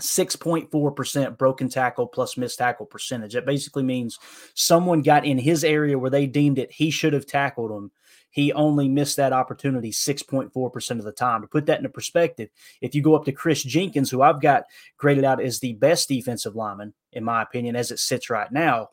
[0.00, 3.32] 6.4% broken tackle plus missed tackle percentage.
[3.32, 4.18] That basically means
[4.54, 7.90] someone got in his area where they deemed it he should have tackled him.
[8.30, 11.40] He only missed that opportunity 6.4% of the time.
[11.40, 12.50] To put that into perspective,
[12.82, 14.64] if you go up to Kris Jenkins, who I've got
[14.98, 18.90] graded out as the best defensive lineman, in my opinion, as it sits right now,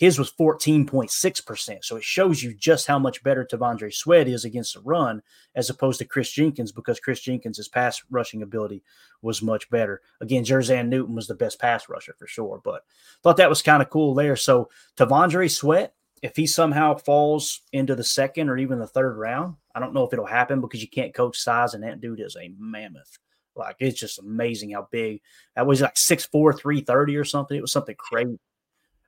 [0.00, 1.84] his was 14.6%.
[1.84, 5.20] So it shows you just how much better T'Vondre Sweat is against the run
[5.54, 8.82] as opposed to Kris Jenkins because Kris Jenkins' pass rushing ability
[9.20, 10.00] was much better.
[10.22, 12.82] Again, Jer'Zhan Newton was the best pass rusher for sure, but
[13.22, 14.36] thought that was kind of cool there.
[14.36, 19.56] So T'Vondre Sweat, if he somehow falls into the second or even the third round,
[19.74, 22.38] I don't know if it'll happen because you can't coach size, and that dude is
[22.40, 23.18] a mammoth.
[23.54, 25.20] Like it's just amazing how big
[25.56, 27.54] that was like 6'4, 330 or something.
[27.54, 28.38] It was something crazy.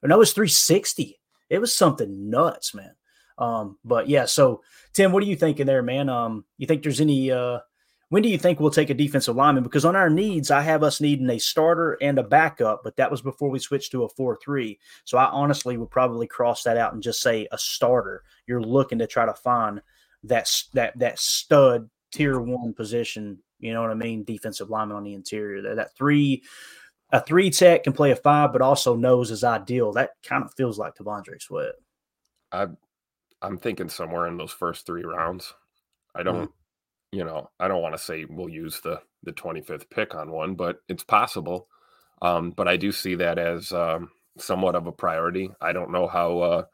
[0.03, 1.19] No, it was 360.
[1.51, 2.95] It was something nuts, man.
[3.39, 4.63] Um, but yeah, so
[4.93, 6.09] Tim, what are you thinking there, man?
[6.09, 7.59] Um, you think there's any uh
[8.13, 9.63] when do you think we'll take a defensive lineman?
[9.63, 13.11] Because on our needs, I have us needing a starter and a backup, but that
[13.11, 14.79] was before we switched to a 4 3.
[15.07, 18.23] So I honestly would probably cross that out and just say a starter.
[18.47, 19.81] You're looking to try to find
[20.25, 24.25] that that that stud tier one position, you know what I mean?
[24.25, 25.75] Defensive lineman on the interior there.
[25.75, 26.43] That three
[27.13, 29.93] a three tech can play a five, but also knows is ideal.
[29.93, 31.75] That kind of feels like T'Vondre Sweat.
[32.51, 32.67] I,
[33.43, 35.53] I'm thinking somewhere in those first three rounds.
[36.15, 37.17] I don't, mm-hmm.
[37.17, 40.55] you know, I don't want to say we'll use the the 25th pick on one,
[40.55, 41.69] but it's possible.
[42.23, 45.51] Um, but I do see that as um, somewhat of a priority.
[45.61, 46.65] I don't know how uh,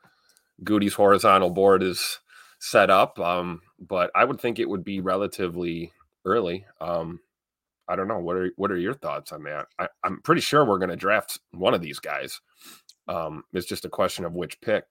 [0.64, 2.18] Goody's horizontal board is
[2.58, 5.92] set up, um, but I would think it would be relatively
[6.24, 6.64] early.
[6.80, 7.20] Um,
[7.88, 8.18] I don't know.
[8.18, 9.66] What are what are your thoughts on that?
[9.78, 12.40] I, am pretty sure we're going to draft one of these guys.
[13.08, 14.84] Um, it's just a question of which pick.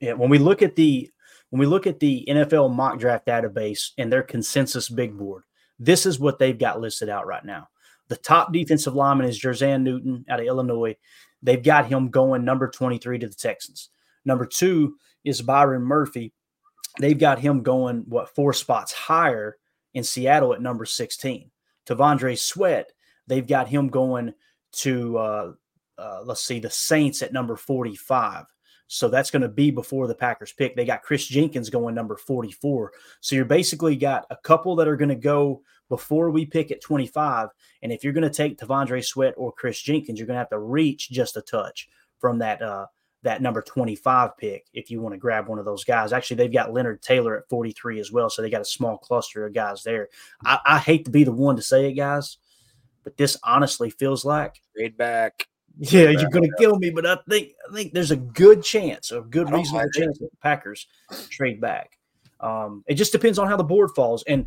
[0.00, 1.10] Yeah, when we look at the
[1.50, 5.44] when we look at the NFL mock draft database and their consensus big board,
[5.78, 7.68] this is what they've got listed out right now.
[8.08, 10.96] The top defensive lineman is Jer'Zhan Newton out of Illinois.
[11.42, 13.90] They've got him going number 23 to the Texans.
[14.24, 16.32] Number two is Byron Murphy.
[16.98, 19.56] They've got him going what four spots higher
[19.94, 21.50] in Seattle at number 16.
[21.88, 22.92] T'Vondre Sweat,
[23.26, 24.34] they've got him going
[24.72, 25.52] to uh,
[25.98, 28.44] uh, let's see the Saints at number 45.
[28.86, 30.74] So that's going to be before the Packers pick.
[30.74, 32.92] They got Kris Jenkins going number 44.
[33.20, 36.80] So you're basically got a couple that are going to go before we pick at
[36.80, 37.50] 25.
[37.82, 40.50] And if you're going to take T'Vondre Sweat or Kris Jenkins, you're going to have
[40.50, 42.86] to reach just a touch from that uh,
[43.22, 46.12] that number 25 pick if you want to grab one of those guys.
[46.12, 48.30] Actually, they've got Leonard Taylor at 43 as well.
[48.30, 50.08] So they got a small cluster of guys there.
[50.44, 52.38] I, I hate to be the one to say it, guys,
[53.04, 55.46] but this honestly feels like trade back.
[55.80, 59.20] Yeah, you're to kill me, but I think I think there's a good chance, a
[59.20, 60.88] good reasonable chance that the Packers
[61.30, 61.96] trade back.
[62.40, 64.24] Um, it just depends on how the board falls.
[64.24, 64.46] And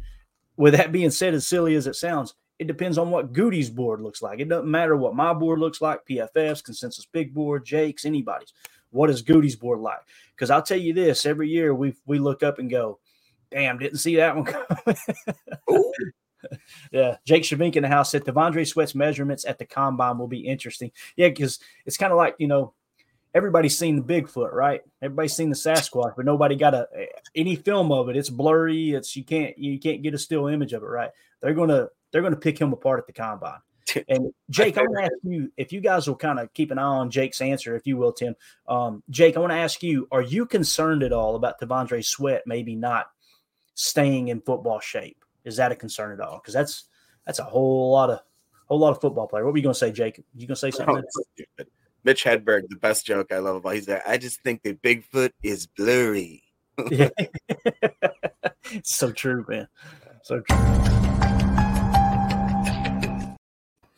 [0.57, 4.02] with that being said, as silly as it sounds, it depends on what Goody's board
[4.02, 4.39] looks like.
[4.39, 8.54] It doesn't matter what my board looks like, PFF's, Consensus Big Board, Jake's, anybody's.
[8.91, 9.97] What is Goody's board like?
[10.36, 13.00] Because I'll tell you this: every year we we look up and go,
[13.50, 14.97] "Damn, didn't see that one coming."
[16.91, 20.45] yeah, Jake Shavink in the house said T'Vondre Sweat's measurements at the combine will be
[20.45, 20.91] interesting.
[21.15, 22.76] Yeah, because it's kind of like you know
[23.34, 24.82] everybody's seen the Bigfoot, right?
[25.02, 26.88] Everybody's seen the Sasquatch, but nobody got a
[27.34, 28.17] any film of it.
[28.17, 28.91] It's blurry.
[28.91, 31.10] It's you can't you can't get a still image of it, right?
[31.41, 33.60] They're gonna they're going to pick him apart at the combine.
[34.08, 36.78] And Jake, I want to ask you if you guys will kind of keep an
[36.78, 38.36] eye on Jake's answer, if you will, Tim.
[38.67, 42.43] Um, Jake, I want to ask you: Are you concerned at all about T'Vondre Sweat
[42.45, 43.08] maybe not
[43.74, 45.26] staying in football shape?
[45.43, 46.38] Is that a concern at all?
[46.38, 46.86] Because that's
[47.26, 48.21] that's a whole lot of
[48.67, 49.43] whole lot of football player.
[49.43, 50.24] What were you going to say, Jake?
[50.36, 51.04] You going to say something?
[52.04, 55.32] Mitch Hedberg, the best joke I love about he's like, I just think that Bigfoot
[55.43, 56.43] is blurry.
[56.89, 57.10] yeah.
[58.84, 59.67] so true, man.
[60.24, 61.38] So true.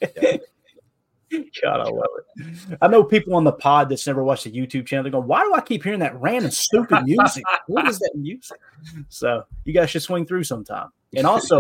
[1.64, 2.78] God, I love it.
[2.82, 5.04] I know people on the pod that's never watched the YouTube channel.
[5.04, 7.44] They're going, "Why do I keep hearing that random stupid music?
[7.68, 8.60] what is that music?"
[9.10, 10.90] So you guys should swing through sometime.
[11.16, 11.60] And also,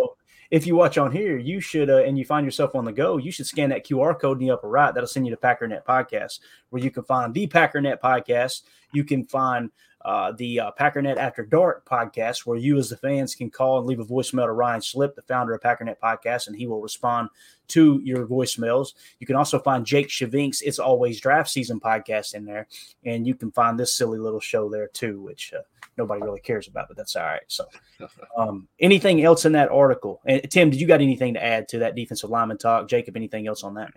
[0.52, 3.18] if you watch on here, you should, uh, and you find yourself on the go,
[3.18, 4.94] you should scan that QR code in the upper right.
[4.94, 8.62] That'll send you to Packernet Podcast, where you can find the Packernet Podcast.
[8.92, 9.72] You can find
[10.06, 13.88] uh, the uh, Packernet After Dark podcast, where you as the fans can call and
[13.88, 17.30] leave a voicemail to Ryan Slip, the founder of Packernet Podcast, and he will respond
[17.70, 18.94] to your voicemails.
[19.20, 22.68] You can also find Jake Shavink's It's Always Draft Season podcast in there,
[23.06, 25.62] and you can find this silly little show there too, which uh,
[25.98, 27.44] nobody really cares about, but that's all right.
[27.48, 27.66] So,
[28.38, 30.22] um, anything else in that article?
[30.26, 32.90] And Tim, did you got anything to add to that defensive lineman talk?
[32.90, 33.94] Jacob, anything else on that?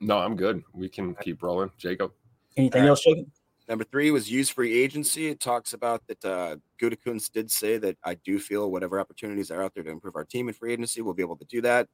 [0.00, 0.62] No, I'm good.
[0.72, 1.70] We can keep rolling.
[1.78, 2.12] Jacob.
[2.56, 2.90] Anything right.
[2.90, 3.26] else, Jacob?
[3.68, 5.28] Number three was use free agency.
[5.28, 9.74] It talks about that uh, did say that I do feel whatever opportunities are out
[9.74, 11.88] there to improve our team in free agency, we'll be able to do that.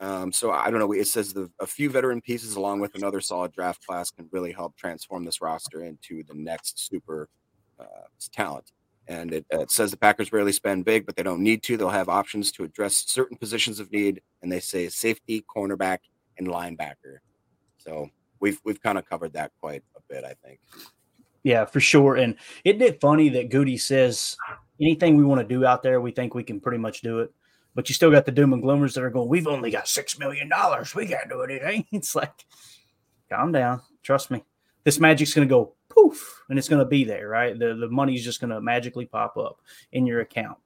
[0.00, 0.92] Um, so I don't know.
[0.92, 4.52] It says the, a few veteran pieces along with another solid draft class can really
[4.52, 7.28] help transform this roster into the next super
[7.78, 8.72] uh, talent.
[9.08, 11.76] And it, it, says the Packers rarely spend big, but they don't need to.
[11.76, 14.20] They'll have options to address certain positions of need.
[14.42, 15.98] And they say safety, cornerback,
[16.38, 17.18] and linebacker.
[17.78, 20.58] So we've we've kind of covered that quite a bit, I think.
[21.46, 22.16] Yeah, for sure.
[22.16, 24.36] And isn't it funny that Goody says
[24.80, 27.32] anything we want to do out there, we think we can pretty much do it.
[27.76, 30.18] But you still got the doom and gloomers that are going, We've only got six
[30.18, 30.92] million dollars.
[30.92, 31.86] We can't do anything.
[31.92, 32.32] It's like,
[33.30, 33.80] calm down.
[34.02, 34.42] Trust me.
[34.82, 37.56] This magic's gonna go poof and it's gonna be there, right?
[37.56, 39.60] The the money's just gonna magically pop up
[39.92, 40.58] in your account.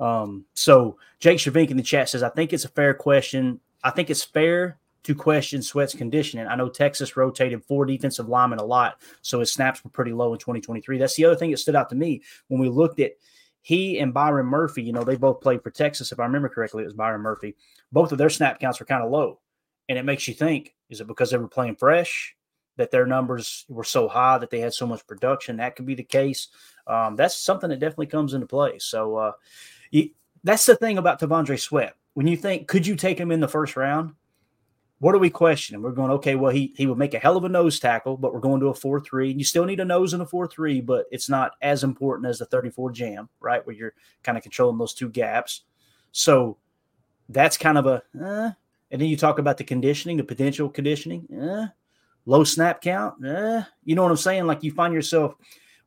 [0.00, 3.60] Um, so Jake Shavink in the chat says, I think it's a fair question.
[3.84, 6.46] I think it's fair to question Sweat's conditioning.
[6.46, 10.32] I know Texas rotated four defensive linemen a lot, so his snaps were pretty low
[10.32, 10.98] in 2023.
[10.98, 13.12] That's the other thing that stood out to me when we looked at
[13.62, 14.82] he and Byron Murphy.
[14.82, 16.12] You know, they both played for Texas.
[16.12, 17.56] If I remember correctly, it was Byron Murphy.
[17.90, 19.40] Both of their snap counts were kind of low,
[19.88, 22.36] and it makes you think: is it because they were playing fresh
[22.76, 25.56] that their numbers were so high that they had so much production?
[25.56, 26.48] That could be the case.
[26.86, 28.78] Um, that's something that definitely comes into play.
[28.78, 29.32] So uh,
[29.90, 30.10] you,
[30.42, 31.94] that's the thing about T'Vondre Sweat.
[32.14, 34.14] When you think, could you take him in the first round?
[35.02, 35.82] What are we questioning?
[35.82, 38.32] We're going, okay, well, he he would make a hell of a nose tackle, but
[38.32, 39.32] we're going to a 4 3.
[39.32, 42.38] You still need a nose in a 4 3, but it's not as important as
[42.38, 43.66] the 34 jam, right?
[43.66, 45.62] Where you're kind of controlling those two gaps.
[46.12, 46.56] So
[47.28, 48.50] that's kind of a, eh.
[48.92, 51.66] and then you talk about the conditioning, the potential conditioning, eh.
[52.24, 53.26] low snap count.
[53.26, 53.62] Eh.
[53.84, 54.46] You know what I'm saying?
[54.46, 55.34] Like you find yourself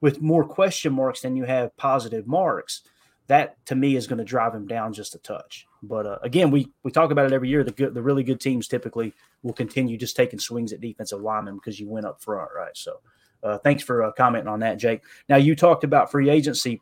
[0.01, 2.81] with more question marks than you have positive marks
[3.27, 5.65] that to me is going to drive him down just a touch.
[5.81, 7.63] But uh, again, we we talk about it every year.
[7.63, 11.55] The good, the really good teams typically will continue just taking swings at defensive linemen
[11.55, 12.75] because you went up front, right?
[12.75, 12.99] So,
[13.43, 15.01] uh, thanks for uh, commenting on that, Jake.
[15.29, 16.81] Now you talked about free agency.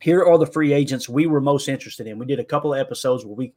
[0.00, 2.18] Here are the free agents we were most interested in.
[2.18, 3.54] We did a couple of episodes where we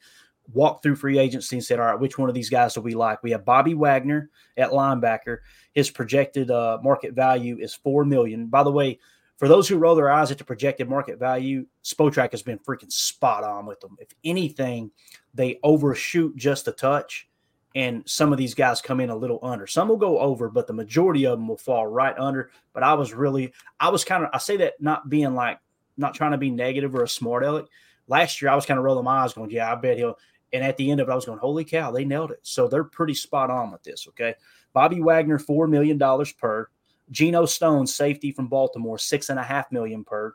[0.53, 2.93] walked through free agency and said, all right, which one of these guys do we
[2.93, 3.21] like?
[3.21, 5.39] We have Bobby Wagner at linebacker.
[5.73, 8.47] His projected uh, market value is four million.
[8.47, 8.99] By the way,
[9.37, 12.91] for those who roll their eyes at the projected market value, Spotrac has been freaking
[12.91, 13.95] spot on with them.
[13.99, 14.91] If anything,
[15.33, 17.29] they overshoot just a touch,
[17.75, 19.67] and some of these guys come in a little under.
[19.67, 22.49] Some will go over, but the majority of them will fall right under.
[22.73, 25.59] But I was really, I was kind of, I say that not being like,
[25.97, 27.65] not trying to be negative or a smart aleck.
[28.07, 30.17] Last year, I was kind of rolling my eyes, going, "Yeah, I bet he'll."
[30.53, 32.67] And at the end of it, I was going, "Holy cow, they nailed it!" So
[32.67, 34.07] they're pretty spot on with this.
[34.09, 34.35] Okay,
[34.73, 36.69] Bobby Wagner, four million dollars per.
[37.11, 40.33] Geno Stone, safety from Baltimore, six and a half million per.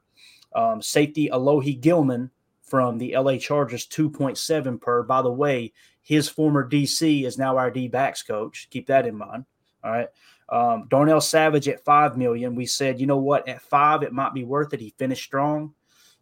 [0.55, 2.31] Um, safety Alohi Gilman
[2.63, 5.03] from the LA Chargers, 2.7 per.
[5.03, 8.69] By the way, his former DC is now our D backs coach.
[8.71, 9.45] Keep that in mind.
[9.85, 10.09] All right.
[10.49, 12.55] Um, Darnell Savage at five million.
[12.55, 14.81] We said, you know what, at five, it might be worth it.
[14.81, 15.75] He finished strong.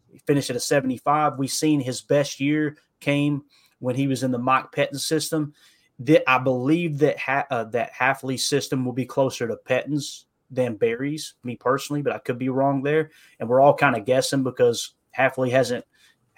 [0.08, 1.38] He finished at a 75.
[1.38, 3.44] We've seen his best year came
[3.78, 5.54] when he was in the Mike Pettine system.
[6.26, 11.34] I believe that ha- uh, that Hafley system will be closer to Pettine's than Barry's,
[11.44, 13.10] me personally, but I could be wrong there.
[13.38, 15.84] And we're all kind of guessing because Hafley hasn't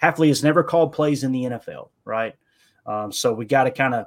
[0.03, 2.35] Hafley has never called plays in the NFL, right?
[2.87, 4.07] Um, so we got to kind of,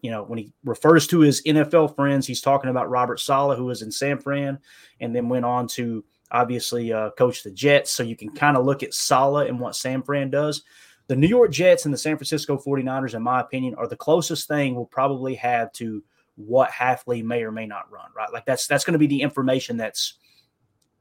[0.00, 3.66] you know, when he refers to his NFL friends, he's talking about Robert Saleh, who
[3.66, 4.58] was in San Fran,
[5.00, 7.90] and then went on to obviously uh, coach the Jets.
[7.90, 10.62] So you can kind of look at Saleh and what San Fran does.
[11.08, 14.48] The New York Jets and the San Francisco 49ers, in my opinion, are the closest
[14.48, 16.02] thing we'll probably have to
[16.46, 18.32] what Hafley may or may not run, right?
[18.32, 20.18] Like that's that's going to be the information that's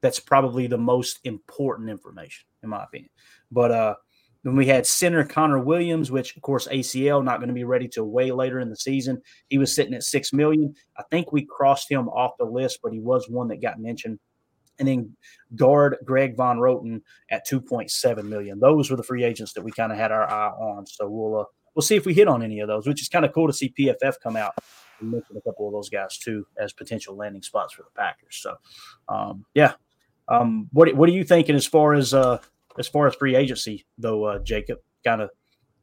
[0.02, 3.10] that's probably the most important information in my opinion.
[3.52, 3.96] But uh
[4.44, 7.88] then we had center Connor Williams, which of course ACL not going to be ready
[7.88, 9.22] till way later in the season.
[9.50, 10.76] He was sitting at six million.
[10.98, 14.20] I think we crossed him off the list, but he was one that got mentioned.
[14.78, 15.18] And then
[15.58, 18.62] guard Greg Van Roten at 2.7 million.
[18.62, 20.88] Those were the free agents that we kind of had our eye on.
[20.88, 23.26] So we'll uh, we'll see if we hit on any of those, which is kind
[23.26, 24.54] of cool to see PFF come out
[25.00, 28.38] and mention a couple of those guys too as potential landing spots for the Packers.
[28.42, 28.56] So
[29.08, 29.74] um, yeah.
[30.28, 32.40] Um, what what are you thinking as far as uh,
[32.78, 35.30] as far as free agency, though, uh, Jacob, kind of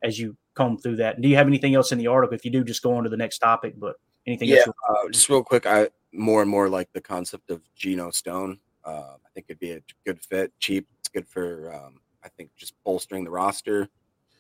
[0.03, 1.21] as you comb through that.
[1.21, 2.35] Do you have anything else in the article?
[2.35, 3.75] If you do, just go on to the next topic.
[3.79, 3.97] But
[4.27, 4.69] anything yeah, else?
[4.89, 8.59] uh, just real quick, I more and more like the concept of Geno Stone.
[8.85, 10.89] Uh, I think it'd be a good fit, cheap.
[11.01, 13.89] It's good for um, I think just bolstering the roster.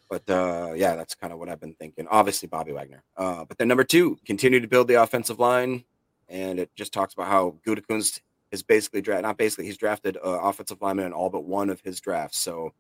[0.08, 2.06] But uh, yeah, that's kind of what I've been thinking.
[2.08, 3.02] Obviously, Bobby Wagner.
[3.16, 5.84] Uh, but then number two, continue to build the offensive line,
[6.28, 8.20] and it just talks about how Gutekunst
[8.52, 11.80] is basically draft not basically he's drafted uh, offensive lineman in all but one of
[11.80, 12.38] his drafts.
[12.38, 12.72] So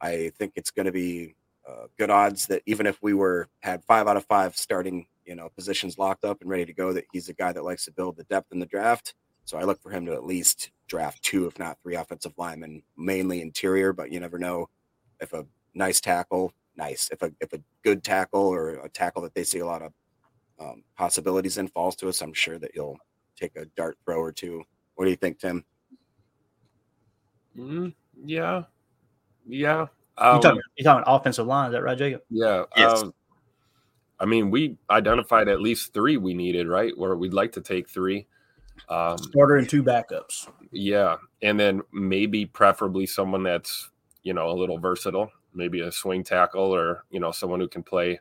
[0.00, 1.36] I think it's going to be
[1.68, 5.34] uh, good odds that even if we were had five out of five starting you
[5.34, 7.92] know positions locked up and ready to go, that he's a guy that likes to
[7.92, 9.14] build the depth in the draft.
[9.44, 12.82] So I look for him to at least draft two, if not three, offensive linemen,
[12.96, 13.92] mainly interior.
[13.92, 14.68] But you never know
[15.20, 19.34] if a nice tackle, nice if a if a good tackle or a tackle that
[19.34, 19.92] they see a lot of
[20.60, 22.20] um, possibilities in falls to us.
[22.20, 22.98] I'm sure that you'll
[23.36, 24.64] take a dart throw or two
[24.94, 25.64] what do you think, Tim?
[27.56, 27.94] Mm,
[28.24, 28.62] yeah,
[29.46, 29.86] yeah.
[30.16, 31.70] Um, you talking, you talking offensive line?
[31.70, 32.22] Is that right, Jacob?
[32.30, 32.64] Yeah.
[32.76, 33.02] Yes.
[33.02, 33.14] Um,
[34.20, 36.96] I mean, we identified at least three we needed, right?
[36.96, 38.26] Where we'd like to take three.
[38.88, 40.48] Um, Starter and two backups.
[40.72, 43.90] Yeah, and then maybe preferably someone that's
[44.22, 47.82] you know a little versatile, maybe a swing tackle or you know someone who can
[47.82, 48.20] play.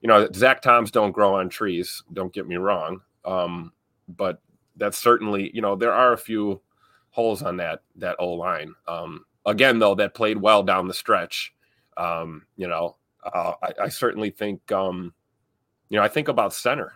[0.00, 2.02] You know, Zach Toms don't grow on trees.
[2.12, 3.72] Don't get me wrong, um,
[4.08, 4.40] but
[4.76, 6.60] that's certainly you know there are a few
[7.10, 8.74] holes on that that O line.
[8.88, 11.54] Um, again, though, that played well down the stretch.
[11.96, 15.12] Um, you know, uh, I, I, certainly think um,
[15.88, 16.94] you know I think about center.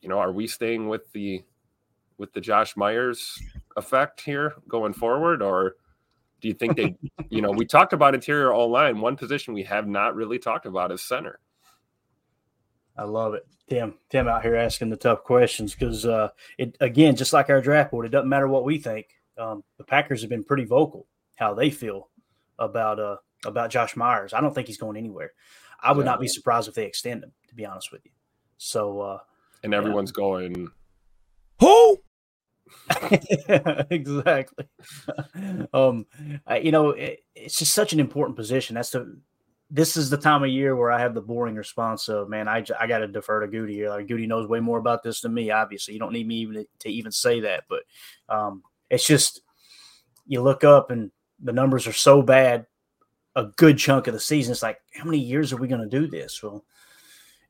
[0.00, 1.44] You know, are we staying with the
[2.16, 3.42] with the Josh Myers
[3.76, 5.76] effect here going forward, or
[6.40, 6.96] do you think they?
[7.30, 9.00] you know, we talked about interior O line.
[9.00, 11.38] One position we have not really talked about is center.
[12.96, 13.46] I love it.
[13.68, 17.60] Tim, Tim out here asking the tough questions because uh, it again, just like our
[17.60, 19.06] draft board, it doesn't matter what we think.
[19.38, 22.10] Um, the Packers have been pretty vocal how they feel
[22.58, 23.16] about uh,
[23.46, 24.32] about Josh Myers.
[24.34, 25.32] I don't think he's going anywhere.
[25.82, 26.12] I would yeah.
[26.12, 28.10] not be surprised if they extend him, to be honest with you.
[28.58, 29.18] So, uh,
[29.62, 30.22] and everyone's yeah.
[30.22, 30.68] going,
[31.58, 31.96] who?
[33.90, 34.66] exactly.
[35.72, 36.06] um,
[36.62, 38.74] you know, it, it's just such an important position.
[38.74, 39.18] That's the
[39.70, 42.64] this is the time of year where I have the boring response of, man, I,
[42.78, 43.88] I got to defer to Goody here.
[43.88, 45.52] Like Goody knows way more about this than me.
[45.52, 47.84] Obviously, you don't need me even to, even say that, but
[48.28, 49.42] um, it's just
[50.26, 52.66] you look up and the numbers are so bad.
[53.36, 56.00] A good chunk of the season, it's like, how many years are we going to
[56.00, 56.42] do this?
[56.42, 56.64] Well,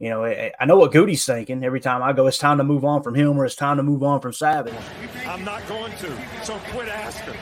[0.01, 2.27] you know, I, I know what Goody's thinking every time I go.
[2.27, 4.75] It's time to move on from him, or it's time to move on from Savage.
[5.27, 7.35] I'm not going to, so quit asking.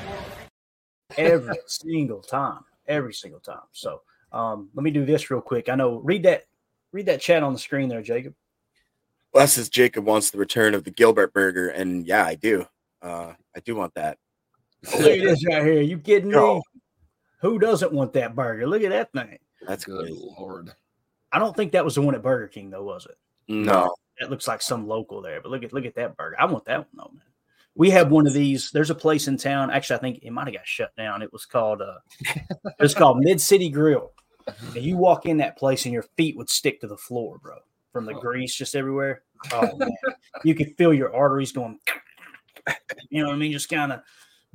[1.17, 3.63] Every single time, every single time.
[3.71, 4.03] So
[4.33, 5.69] um, let me do this real quick.
[5.69, 6.47] I know read that
[6.93, 8.35] read that chat on the screen there, Jacob.
[9.33, 12.67] Well, says Jacob wants the return of the Gilbert burger, and yeah, I do.
[13.01, 14.19] Uh, I do want that.
[14.83, 15.81] Look at this right here.
[15.81, 16.63] You kidding me?
[17.41, 18.67] Who doesn't want that burger?
[18.67, 19.39] Look at that thing.
[19.67, 20.73] That's good, Lord.
[21.33, 23.17] I don't think that was the one at Burger King, though, was it?
[23.49, 23.95] No.
[24.21, 26.37] That looks like some local there, but look at look at that burger.
[26.39, 27.23] I want that one though, man.
[27.77, 28.73] We have one of these.
[28.73, 29.71] There's a place in town.
[29.71, 31.23] Actually, I think it might have got shut down.
[31.23, 34.11] It was called uh, it was called Mid City Grill.
[34.75, 37.59] And you walk in that place and your feet would stick to the floor, bro,
[37.93, 38.21] from the oh.
[38.21, 39.23] grease just everywhere.
[39.53, 39.91] Oh man,
[40.43, 41.79] you could feel your arteries going.
[43.09, 43.53] You know what I mean?
[43.53, 44.01] Just kind of.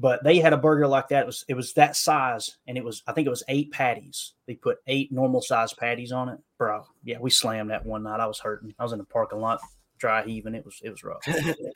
[0.03, 1.23] But they had a burger like that.
[1.23, 4.33] It was it was that size, and it was I think it was eight patties.
[4.47, 6.85] They put eight normal size patties on it, bro.
[7.05, 8.19] Yeah, we slammed that one night.
[8.19, 8.75] I was hurting.
[8.77, 9.61] I was in the parking lot,
[9.97, 10.55] dry heaving.
[10.55, 11.25] It was it was rough.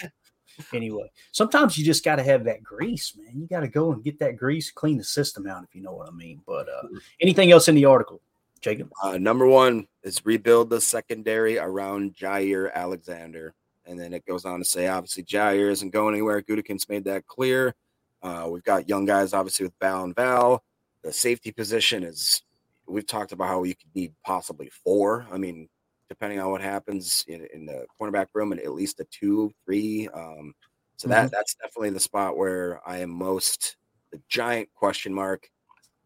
[0.74, 3.32] anyway, sometimes you just got to have that grease, man.
[3.34, 5.94] You got to go and get that grease, clean the system out, if you know
[5.94, 6.42] what I mean.
[6.46, 6.86] But uh,
[7.22, 8.20] anything else in the article,
[8.60, 8.92] Jacob?
[9.02, 13.54] Uh, number one is rebuild the secondary around Jaire Alexander.
[13.86, 16.42] And then it goes on to say, obviously, Jaire isn't going anywhere.
[16.42, 17.74] Gutekunst made that clear.
[18.22, 20.64] Uh, we've got young guys, obviously, with Bell and Val.
[21.04, 22.42] The safety position is,
[22.88, 25.28] we've talked about how you could need possibly four.
[25.32, 25.70] I mean,
[26.10, 30.08] depending on what happens in, in the cornerback room, and at least a two, three.
[30.10, 30.54] Um,
[30.98, 31.36] so that mm-hmm.
[31.36, 33.78] that's definitely the spot where I am most
[34.12, 35.50] the giant question mark.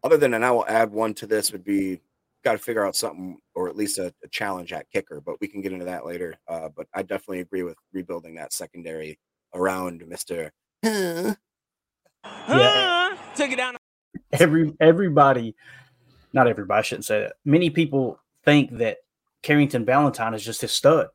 [0.04, 2.00] Other than, and I will add one to this would be
[2.44, 5.46] got to figure out something or at least a, a, challenge at kicker, but we
[5.46, 6.34] can get into that later.
[6.48, 9.18] Uh, but I definitely agree with rebuilding that secondary
[9.54, 10.52] around Mister.
[12.24, 13.76] Yeah, took it down.
[14.32, 15.54] Every everybody
[16.32, 17.34] not everybody I shouldn't say that.
[17.44, 18.98] Many people think that
[19.42, 21.08] Carrington Valentine is just a stud.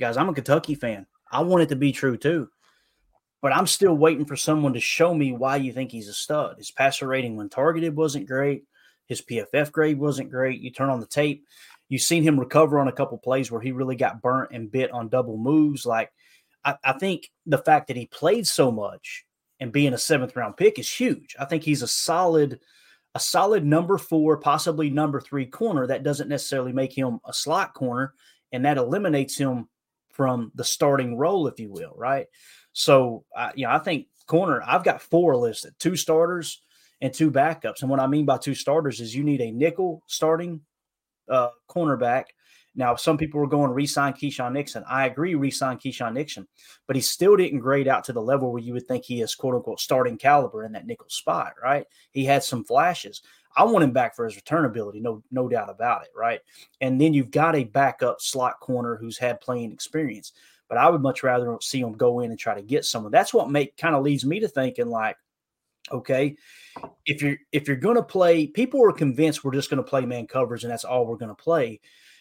[0.00, 1.06] Guys, I'm a Kentucky fan.
[1.30, 2.48] I want it to be true too.
[3.40, 6.56] But I'm still waiting for someone to show me why you think he's a stud.
[6.56, 8.64] His passer rating when targeted wasn't great.
[9.06, 10.60] His PFF grade wasn't great.
[10.60, 11.44] You turn on the tape,
[11.90, 14.90] you've seen him recover on a couple plays where he really got burnt and bit
[14.92, 15.84] on double moves.
[15.84, 16.10] Like,
[16.64, 19.26] I, I think the fact that he played so much
[19.60, 21.36] and being a seventh round pick is huge.
[21.38, 22.60] I think he's a solid–
[23.16, 25.86] a solid number four, possibly number three corner.
[25.86, 28.12] That doesn't necessarily make him a slot corner,
[28.50, 29.68] and that eliminates him
[30.10, 32.26] from the starting role, if you will, right?
[32.72, 34.60] So, uh, you know, I think corner.
[34.66, 36.60] I've got four listed: two starters
[37.00, 37.82] and two backups.
[37.82, 40.62] And what I mean by two starters is you need a nickel starting
[41.28, 42.24] uh, cornerback
[42.76, 44.84] now, some people were going re-sign Keisean Nixon.
[44.88, 46.48] I agree, re-sign Keisean Nixon,
[46.86, 49.34] but he still didn't grade out to the level where you would think he is
[49.34, 51.54] "quote unquote" starting caliber in that nickel spot.
[51.62, 51.86] Right?
[52.10, 53.22] He had some flashes.
[53.56, 56.10] I want him back for his return ability, no no doubt about it.
[56.16, 56.40] Right?
[56.80, 60.32] And then you've got a backup slot corner who's had playing experience.
[60.68, 63.12] But I would much rather see him go in and try to get someone.
[63.12, 65.16] That's what make kind of leads me to thinking like,
[65.92, 66.36] okay,
[67.06, 70.04] if you're if you're going to play, people are convinced we're just going to play
[70.04, 71.80] man coverage and that's all we're going to play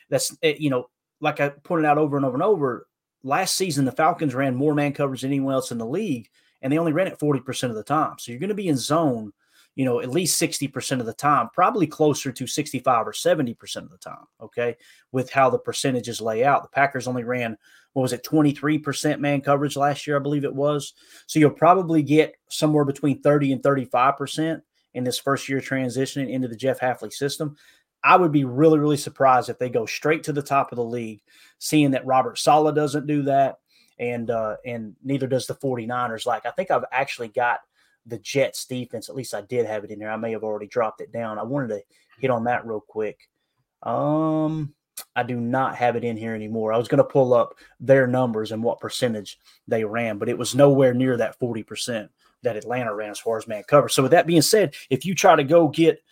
[0.10, 0.89] that's eh, you know,
[1.22, 2.88] like I pointed out over and over and over.
[3.24, 6.30] Last season, the Falcons ran more man coverage than anyone else in the league,
[6.62, 8.16] and they only ran it forty percent of the time.
[8.20, 9.32] So you're going to be in zone,
[9.76, 13.54] you know, at least sixty percent of the time, probably closer to sixty-five or seventy
[13.54, 14.26] percent of the time.
[14.41, 14.76] Okay,
[15.12, 17.58] with how the percentages lay out, the Packers only ran
[17.93, 20.93] what was it, 23% man coverage last year, I believe it was.
[21.28, 24.62] So you'll probably get somewhere between 30 and 35%
[24.95, 27.56] in this first year transitioning into the Jeff Hafley system.
[28.04, 30.84] I would be really, really surprised if they go straight to the top of the
[30.84, 31.22] league,
[31.60, 33.60] seeing that Robert Saleh doesn't do that,
[33.99, 36.26] and uh, and neither does the 49ers.
[36.26, 37.62] Like I think I've actually got
[38.06, 39.10] the Jets defense.
[39.10, 40.12] At least I did have it in there.
[40.12, 41.39] I may have already dropped it down.
[41.39, 41.82] I wanted to
[42.20, 43.30] hit on that real quick.
[43.82, 44.74] Um,
[45.16, 46.74] I do not have it in here anymore.
[46.74, 50.38] I was going to pull up their numbers and what percentage they ran, but it
[50.38, 52.10] was nowhere near that 40%
[52.43, 53.89] that Atlanta ran as far as man cover.
[53.89, 56.04] So with that being said, if you try to go get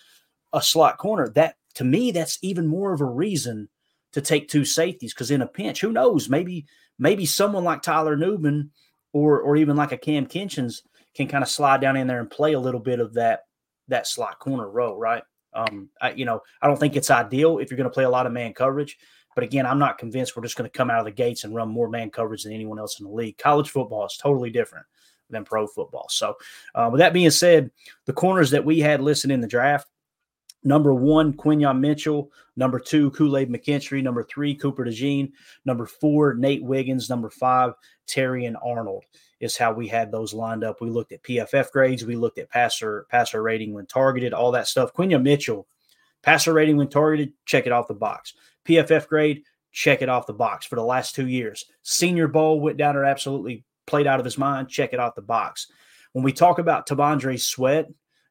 [0.53, 3.69] a slot corner, that to me, that's even more of a reason
[4.13, 6.29] to take two safeties because in a pinch, who knows?
[6.29, 6.65] Maybe
[6.99, 8.71] maybe someone like Tyler Newman
[9.13, 10.81] or or even like a Cam Kinchens
[11.15, 13.41] can kind of slide down in there and play a little bit of that
[13.87, 15.23] that slot corner role, right?
[15.53, 18.09] Um, I, you know, I don't think it's ideal if you're going to play a
[18.09, 18.97] lot of man coverage,
[19.35, 21.53] but again, I'm not convinced we're just going to come out of the gates and
[21.53, 23.37] run more man coverage than anyone else in the league.
[23.37, 24.85] College football is totally different
[25.29, 26.07] than pro football.
[26.09, 26.35] So,
[26.75, 27.71] uh, with that being said,
[28.05, 29.87] the corners that we had listed in the draft,
[30.63, 32.31] Number one, Quinyon Mitchell.
[32.55, 34.03] Number two, Kool Aid McKinstry.
[34.03, 35.31] Number three, Cooper DeJean.
[35.65, 37.09] Number four, Nate Wiggins.
[37.09, 37.73] Number five,
[38.07, 39.03] Terrion Arnold
[39.39, 40.79] is how we had those lined up.
[40.79, 42.05] We looked at PFF grades.
[42.05, 44.93] We looked at passer passer rating when targeted, all that stuff.
[44.93, 45.67] Quinyon Mitchell,
[46.21, 48.35] passer rating when targeted, check it off the box.
[48.65, 51.65] PFF grade, check it off the box for the last two years.
[51.81, 54.69] Senior Bowl went down there absolutely played out of his mind.
[54.69, 55.67] Check it off the box.
[56.13, 57.87] When we talk about T'Vondre Sweat,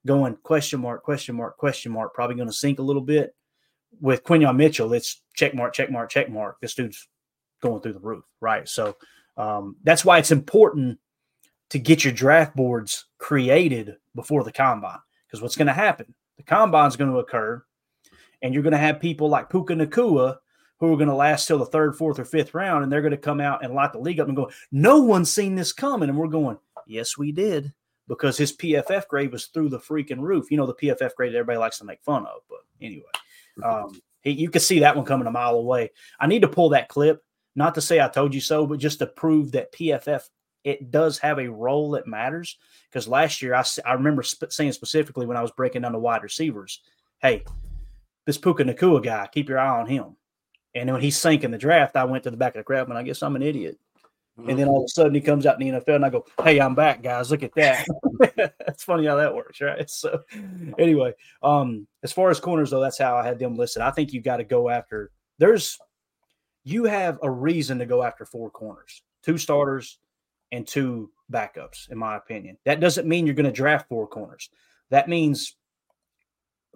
[0.07, 3.35] going question mark, question mark, question mark, probably going to sink a little bit.
[4.01, 6.61] With Quinyon Mitchell, it's check mark, check mark, check mark.
[6.61, 7.09] This dude's
[7.61, 8.69] going through the roof, right?
[8.69, 8.97] So
[9.37, 10.99] um, that's why it's important
[11.71, 14.99] to get your draft boards created before the combine.
[15.27, 16.15] Because what's going to happen?
[16.37, 17.63] The combine's going to occur,
[18.43, 20.39] and you're going to have people like Puka Nacua
[20.79, 23.11] who are going to last till the third, fourth, or fifth round, and they're going
[23.11, 26.09] to come out and light the league up and go, "No one's seen this coming,"
[26.09, 27.73] and we're going, "Yes, we did."
[28.11, 30.51] Because his PFF grade was through the freaking roof.
[30.51, 33.05] You know, the PFF grade everybody likes to make fun of, but anyway,
[33.63, 35.93] um, he, you could see that one coming a mile away.
[36.19, 37.23] I need to pull that clip,
[37.55, 40.29] not to say I told you so, but just to prove that PFF
[40.65, 42.59] it does have a role that matters.
[42.91, 45.99] Because last year, I, I remember sp- saying specifically when I was breaking down the
[45.99, 46.83] wide receivers,
[47.23, 47.45] hey,
[48.27, 50.17] this Puka Nacua guy, keep your eye on him.
[50.75, 52.89] And when he sank in the draft, I went to the back of the crowd,
[52.89, 53.79] and I guess I'm an idiot.
[54.49, 56.25] And then all of a sudden he comes out in the NFL and I go,
[56.43, 57.31] Hey, I'm back, guys.
[57.31, 57.87] Look at that.
[58.67, 59.89] it's funny how that works, right?
[59.89, 60.21] So
[60.79, 61.13] anyway,
[61.43, 63.83] um, as far as corners though, that's how I had them listed.
[63.83, 65.79] I think you got to go after there's
[66.65, 69.99] you have a reason to go after four corners, two starters
[70.53, 72.59] and two backups, in my opinion.
[72.65, 74.51] That doesn't mean you're going to draft four corners.
[74.91, 75.57] That means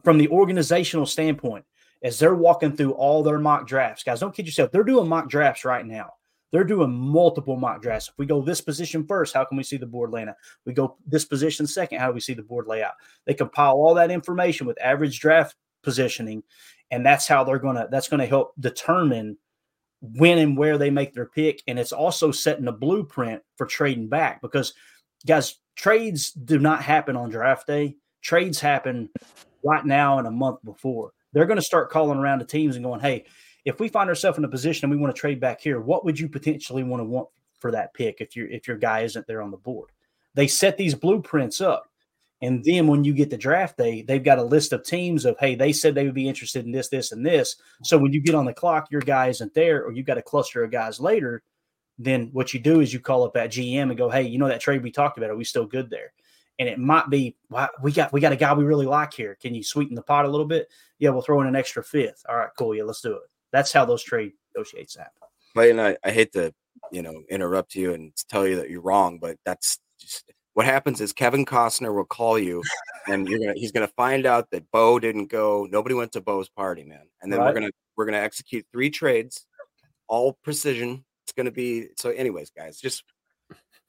[0.03, 1.65] from the organizational standpoint,
[2.03, 4.71] as they're walking through all their mock drafts, guys, don't kid yourself.
[4.71, 6.13] They're doing mock drafts right now
[6.53, 8.09] they're doing multiple mock drafts.
[8.09, 10.37] If we go this position first, how can we see the board laying out?
[10.65, 12.95] We go this position second, how do we see the board layout?
[13.27, 16.43] They compile all that information with average draft positioning,
[16.91, 19.37] and that's how they're gonna that's gonna help determine
[20.01, 21.63] when and where they make their pick.
[21.67, 24.75] And it's also setting a blueprint for trading back because
[25.27, 27.97] guys, trades do not happen on draft day.
[28.23, 29.09] Trades happen
[29.65, 31.13] right now and a month before.
[31.33, 33.25] they're going to start calling around to teams and going, "Hey,
[33.65, 36.05] if we find ourselves in a position and we want to trade back here, what
[36.05, 39.27] would you potentially want to want for that pick if your if your guy isn't
[39.27, 39.91] there on the board?"
[40.35, 41.89] They set these blueprints up.
[42.43, 45.39] And then when you get the draft day, they've got a list of teams of,
[45.39, 47.57] hey, they said they would be interested in this, this, and this.
[47.85, 50.23] So when you get on the clock, your guy isn't there, or you've got a
[50.23, 51.43] cluster of guys later,
[51.99, 54.49] then what you do is you call up that GM and go, hey, you know
[54.49, 56.13] that trade we talked about, are we still good there?
[56.59, 59.37] And it might be, well, we got we got a guy we really like here.
[59.41, 60.69] Can you sweeten the pot a little bit?
[60.99, 62.25] Yeah, we'll throw in an extra fifth.
[62.29, 62.75] All right, cool.
[62.75, 63.23] Yeah, let's do it.
[63.55, 65.13] That's how those trade negotiates happen.
[65.55, 66.53] Clayton, I, I hate to,
[66.91, 71.01] you know, interrupt you and tell you that you're wrong, but that's just what happens
[71.01, 72.65] is Kevin Costner will call you
[73.07, 76.49] and you're gonna he's gonna find out that Bo didn't go, nobody went to Bo's
[76.49, 77.07] party, man.
[77.23, 77.47] And then Right.
[77.47, 79.47] we're gonna we're gonna execute three trades,
[80.09, 81.05] all precision.
[81.25, 83.05] It's gonna be so anyways, guys, just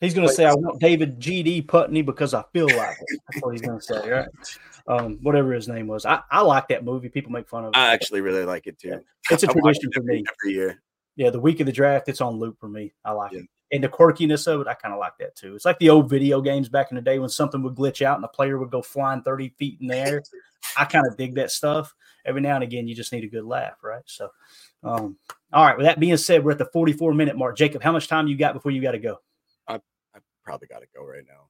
[0.06, 3.20] He's going to say, I want David GD Putney because I feel like it.
[3.32, 4.28] That's what he's going to say, right?
[4.88, 6.06] Um, whatever his name was.
[6.06, 7.10] I, I like that movie.
[7.10, 7.78] People make fun of it.
[7.78, 9.02] I actually really like it too.
[9.32, 10.24] It's a I tradition it for me.
[10.44, 10.82] every year.
[11.16, 12.94] Yeah, the week of the draft, it's on loop for me.
[13.04, 13.40] I like Yeah.
[13.40, 13.46] it.
[13.72, 15.56] And the quirkiness of it, I kind of like that too.
[15.56, 18.16] It's like the old video games back in the day when something would glitch out
[18.16, 20.24] and the player would go flying 30 feet in the air.
[20.78, 21.94] I kind of dig that stuff.
[22.26, 24.04] Every now and again, you just need a good laugh, right?
[24.06, 24.30] So,
[24.84, 25.18] um,
[25.52, 25.78] all right.
[25.78, 27.58] With that being said, we're at the 44 minute mark.
[27.58, 29.18] Jacob, how much time you got before you got to go?
[30.46, 31.50] Probably gotta go right now.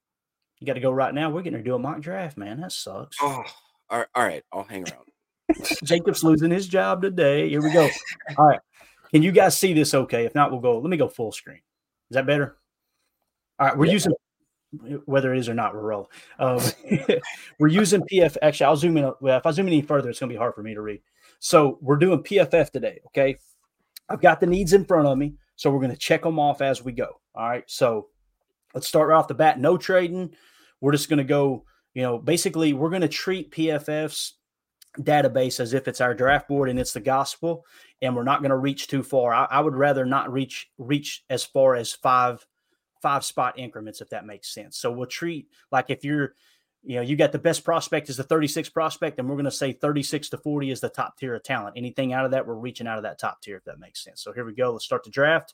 [0.60, 1.30] You got to go right now.
[1.30, 2.62] We're getting to do a mock draft, man.
[2.62, 3.18] That sucks.
[3.22, 3.44] Oh
[3.90, 5.06] all right, all right, I'll hang around.
[5.84, 7.50] Jacob's losing his job today.
[7.50, 7.88] Here we go.
[8.38, 8.60] All right.
[9.12, 10.26] Can you guys see this okay?
[10.26, 10.80] If not, we'll go.
[10.80, 11.62] Let me go full screen.
[12.10, 12.58] Is that better?
[13.60, 13.78] All right.
[13.78, 14.14] We're using,
[15.06, 16.08] whether it is or not, we're rolling.
[16.40, 16.60] Um,
[17.60, 18.38] we're using PF.
[18.42, 19.14] Actually, I'll zoom in.
[19.22, 20.82] Well, if I zoom in any further, it's going to be hard for me to
[20.82, 21.02] read.
[21.40, 23.02] So we're doing PFF today.
[23.08, 23.38] Okay.
[24.10, 25.36] I've got the needs in front of me.
[25.56, 27.22] So we're going to check them off as we go.
[27.36, 27.64] All right.
[27.68, 28.08] So
[28.76, 29.60] let's start right off the bat.
[29.60, 30.36] No trading.
[30.82, 31.64] We're just going to go,
[31.96, 34.34] you know, basically, we're going to treat PFF's
[35.00, 37.66] database as if it's our draft board and it's the gospel
[38.02, 39.34] and we're not going to reach too far.
[39.34, 42.46] I, I would rather not reach reach as far as five
[43.02, 44.78] five spot increments if that makes sense.
[44.78, 46.36] So we'll treat like if you're
[46.82, 49.52] you know you got the best prospect is the 36 prospect and we're going to
[49.52, 51.76] say 36 to 40 is the top tier of talent.
[51.76, 54.22] Anything out of that we're reaching out of that top tier if that makes sense.
[54.22, 54.72] So here we go.
[54.72, 55.54] Let's start the draft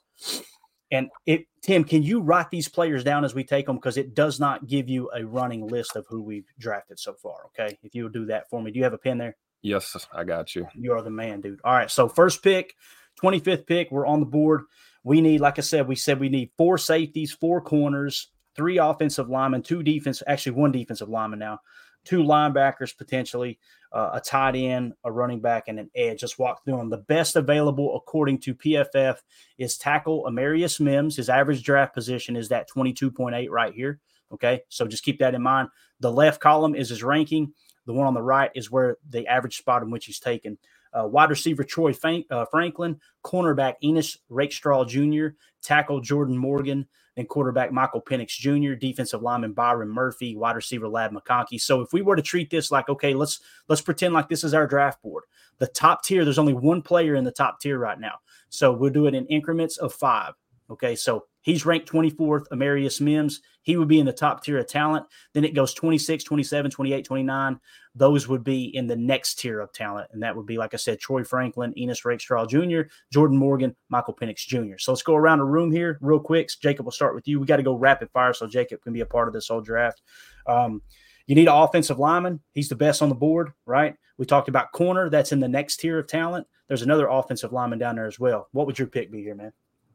[0.91, 4.13] and it tim can you write these players down as we take them because it
[4.13, 7.95] does not give you a running list of who we've drafted so far okay if
[7.95, 10.67] you'll do that for me do you have a pen there Yes, I got you.
[10.75, 11.61] you are the man, dude.
[11.63, 11.91] All right.
[11.91, 12.75] So first pick,
[13.21, 14.63] 25th pick, we're on the board.
[15.03, 19.29] We need, like I said, we said we need four safeties, four corners, three offensive
[19.29, 21.59] linemen, two defense, actually one defensive lineman now,
[22.05, 23.59] two linebackers potentially,
[23.91, 26.19] uh, a tight end, a running back, and an edge.
[26.19, 26.89] Just walk through them.
[26.89, 29.17] The best available according to PFF
[29.57, 31.17] is tackle Amarius Mims.
[31.17, 33.99] His average draft position is that 22.8 right here.
[34.31, 34.61] Okay.
[34.69, 35.69] So just keep that in mind.
[35.99, 37.53] The left column is his ranking.
[37.85, 40.57] The one on the right is where the average spot in which he's taken.
[40.93, 41.93] Uh, wide receiver Troy
[42.29, 45.27] uh, Franklin, cornerback Ennis Rakestraw Jr.,
[45.61, 46.87] tackle Jordan Morgan,
[47.17, 51.59] and quarterback Michael Penix Jr., defensive lineman Byron Murphy, wide receiver Ladd McConkey.
[51.59, 54.53] So if we were to treat this like, okay, let's let's pretend like this is
[54.53, 55.23] our draft board.
[55.57, 58.15] The top tier, there's only one player in the top tier right now.
[58.49, 60.33] So we'll do it in increments of five.
[60.69, 63.41] Okay, so he's ranked 24th, Amarius Mims.
[63.61, 65.05] He would be in the top tier of talent.
[65.33, 67.59] Then it goes 26, 27, 28, 29.
[67.93, 70.09] Those would be in the next tier of talent.
[70.13, 72.81] And that would be, like I said, Troy Franklin, Ennis Rakestraw Jr.,
[73.11, 74.77] Jordan Morgan, Michael Penix Jr.
[74.77, 76.49] So let's go around the room here real quick.
[76.61, 77.39] Jacob, we'll start with you.
[77.39, 79.61] We got to go rapid fire so Jacob can be a part of this whole
[79.61, 80.01] draft.
[80.47, 80.81] Um,
[81.27, 82.39] you need an offensive lineman.
[82.53, 83.95] He's the best on the board, right?
[84.17, 85.09] We talked about corner.
[85.09, 86.47] That's in the next tier of talent.
[86.67, 88.47] There's another offensive lineman down there as well.
[88.51, 89.51] What would your pick be here, man?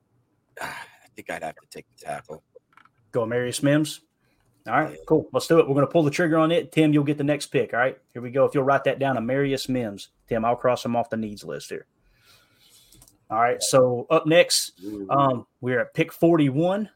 [0.60, 0.74] I
[1.14, 2.42] think I'd have to take the tackle.
[3.12, 4.02] Go Amarius Mims.
[4.66, 5.28] All right, cool.
[5.32, 5.68] Let's do it.
[5.68, 6.72] We're going to pull the trigger on it.
[6.72, 7.72] Tim, you'll get the next pick.
[7.72, 8.44] All right, here we go.
[8.44, 10.08] If you'll write that down, Amarius Mims.
[10.28, 11.86] Tim, I'll cross him off the needs list here.
[13.30, 16.88] All right, so up next, um, we're at pick 41,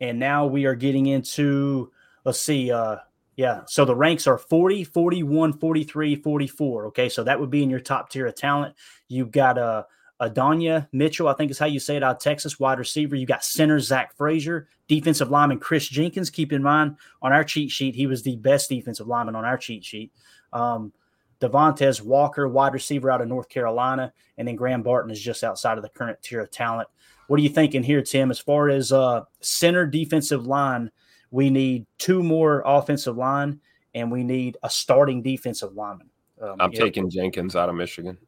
[0.00, 1.92] and now we are getting into,
[2.24, 2.96] let's see, uh,
[3.36, 6.86] yeah, so the ranks are 40, 41, 43, 44.
[6.86, 8.74] Okay, so that would be in your top tier of talent.
[9.08, 9.84] You've got uh,
[10.20, 13.14] Adonai Mitchell, I think is how you say it out of Texas, wide receiver.
[13.14, 16.30] You got center Zach Frazier, defensive lineman Kris Jenkins.
[16.30, 19.56] Keep in mind on our cheat sheet, he was the best defensive lineman on our
[19.56, 20.12] cheat sheet.
[20.52, 20.92] Um,
[21.40, 25.78] Devontez Walker, wide receiver out of North Carolina, and then Graham Barton is just outside
[25.78, 26.88] of the current tier of talent.
[27.28, 28.30] What are you thinking here, Tim?
[28.30, 30.90] As far as uh, center defensive line,
[31.30, 33.60] we need two more offensive line,
[33.94, 36.08] and we need a starting defensive lineman.
[36.40, 38.18] Um, I'm you know, taking Jenkins out of Michigan.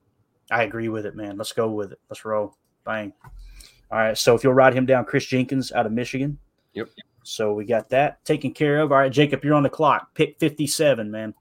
[0.50, 1.36] I agree with it, man.
[1.36, 2.00] Let's go with it.
[2.08, 2.56] Let's roll.
[2.84, 3.12] Bang.
[3.90, 4.18] All right.
[4.18, 6.38] So if you'll write him down, Kris Jenkins out of Michigan.
[6.74, 6.88] Yep.
[7.22, 8.92] So we got that taken care of.
[8.92, 10.14] All right, Jacob, you're on the clock.
[10.14, 11.34] Pick 57, man.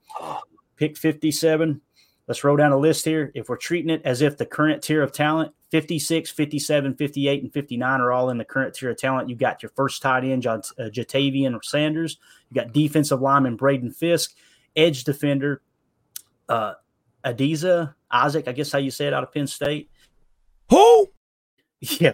[0.76, 1.80] Pick 57.
[2.26, 3.32] let's roll down a list here.
[3.34, 7.52] If we're treating it as if the current tier of talent, 56, 57, 58, and
[7.52, 9.28] 59 are all in the current tier of talent.
[9.28, 12.18] You got your first tight end, John uh, Ja'Tavion Sanders.
[12.50, 14.34] You got defensive lineman Braden Fiske,
[14.76, 15.62] edge defender
[16.48, 16.74] uh,
[17.24, 18.48] Adisa Isaac.
[18.48, 19.90] I guess how you say it out of Penn State.
[20.70, 21.08] Who?
[21.80, 22.12] Yeah,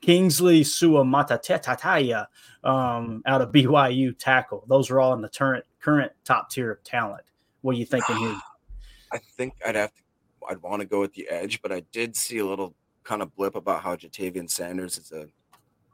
[0.00, 2.26] Kingsley Suamataia
[2.64, 4.64] um, out of BYU tackle.
[4.68, 7.22] Those are all in the current current top tier of talent.
[7.60, 8.36] What are you thinking here?
[9.12, 10.02] I think I'd have to.
[10.48, 12.74] I'd want to go with the edge, but I did see a little
[13.04, 15.28] kind of blip about how Ja'Tavion Sanders is a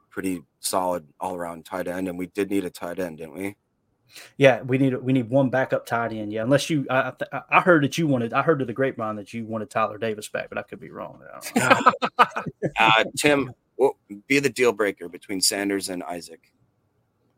[0.08, 3.56] pretty solid all around tight end, and we did need a tight end, didn't we?
[4.36, 6.32] Yeah, we need we need one backup tight end.
[6.32, 7.12] Yeah, unless you, I,
[7.48, 8.32] I heard that you wanted.
[8.32, 10.90] I heard to the grapevine that you wanted Tyler Davis back, but I could be
[10.90, 11.22] wrong.
[11.56, 13.94] uh, Tim, what
[14.26, 16.52] be the deal breaker between Sanders and Isaac?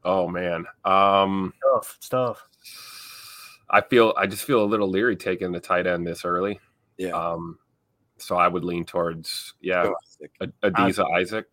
[0.04, 2.42] Oh man, um, tough stuff.
[3.70, 6.60] I feel I just feel a little leery taking the tight end this early.
[6.98, 7.10] Yeah.
[7.10, 7.58] Um,
[8.18, 9.90] so I would lean towards yeah,
[10.62, 11.46] Adisa Isaac.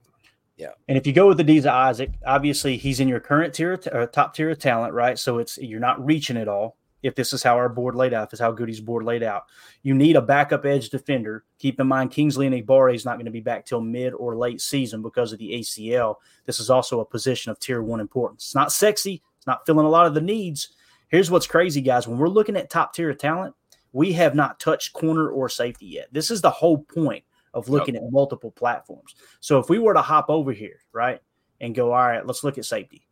[0.59, 0.71] Yeah.
[0.89, 4.01] And if you go with the Adisa Isaac, obviously he's in your current tier or
[4.01, 5.17] uh, top tier of talent, right?
[5.17, 6.75] So it's you're not reaching it all.
[7.01, 9.43] If this is how our board laid out, if is how Goody's board laid out,
[9.83, 11.45] you need a backup edge defender.
[11.59, 14.35] Keep in mind Kingsley and Enagbare is not going to be back till mid or
[14.35, 16.15] late season because of the ACL.
[16.45, 18.43] This is also a position of tier one importance.
[18.43, 19.23] It's not sexy.
[19.37, 20.73] It's not filling a lot of the needs.
[21.07, 22.05] Here's what's crazy, guys.
[22.05, 23.55] When we're looking at top tier of talent,
[23.93, 26.09] we have not touched corner or safety yet.
[26.11, 27.23] This is the whole point
[27.53, 28.03] of looking yep.
[28.03, 29.15] at multiple platforms.
[29.39, 31.21] So if we were to hop over here, right,
[31.61, 33.07] and go, all right, let's look at safety.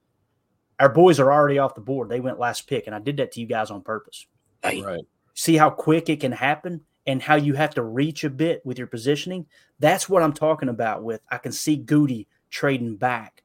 [0.79, 2.09] Our boys are already off the board.
[2.09, 4.27] They went last pick, and I did that to you guys on purpose.
[4.63, 5.01] Right.
[5.33, 8.77] See how quick it can happen and how you have to reach a bit with
[8.77, 9.45] your positioning.
[9.79, 11.03] That's what I'm talking about.
[11.03, 13.43] With I can see Goody trading back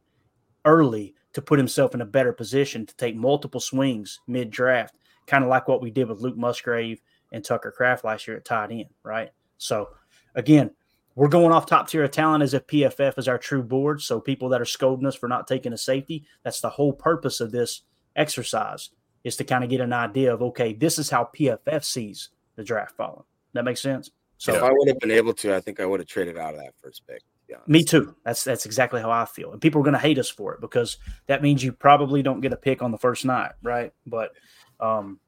[0.64, 5.44] early to put himself in a better position to take multiple swings mid draft, kind
[5.44, 7.00] of like what we did with Luke Musgrave
[7.32, 9.30] and Tucker Kraft last year at tight end, right?
[9.58, 9.88] So
[10.34, 10.70] again,
[11.14, 14.00] we're going off top tier of talent as if PFF is our true board.
[14.00, 17.40] So people that are scolding us for not taking a safety, that's the whole purpose
[17.40, 17.82] of this
[18.16, 18.90] exercise
[19.24, 22.64] is to kind of get an idea of okay, this is how PFF sees the
[22.64, 23.24] draft falling.
[23.52, 24.10] That makes sense.
[24.38, 26.54] So if I would have been able to, I think I would have traded out
[26.54, 27.22] of that first pick.
[27.66, 28.14] Me too.
[28.24, 29.52] That's that's exactly how I feel.
[29.52, 32.40] And people are going to hate us for it because that means you probably don't
[32.40, 33.92] get a pick on the first night, right?
[34.06, 34.32] But
[34.80, 35.20] um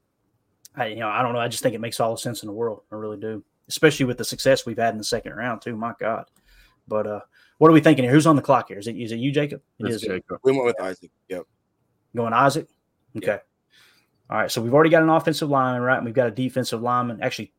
[0.76, 1.39] I you know, I don't know.
[1.39, 2.82] I just think it makes all the sense in the world.
[2.91, 5.76] I really do especially with the success we've had in the second round too.
[5.76, 6.26] My God.
[6.86, 7.20] But uh,
[7.58, 8.12] what are we thinking here?
[8.12, 8.78] Who's on the clock here?
[8.78, 9.62] Is it is it you, Jacob?
[9.78, 10.38] It is Jacob.
[10.42, 11.10] We went with Isaac.
[11.28, 11.44] Yep.
[12.14, 12.68] Going Isaac.
[13.16, 13.26] Okay.
[13.26, 13.46] Yep.
[14.30, 14.50] All right.
[14.50, 15.96] So we've already got an offensive lineman, right?
[15.96, 17.22] And we've got a defensive lineman.
[17.22, 17.52] Actually,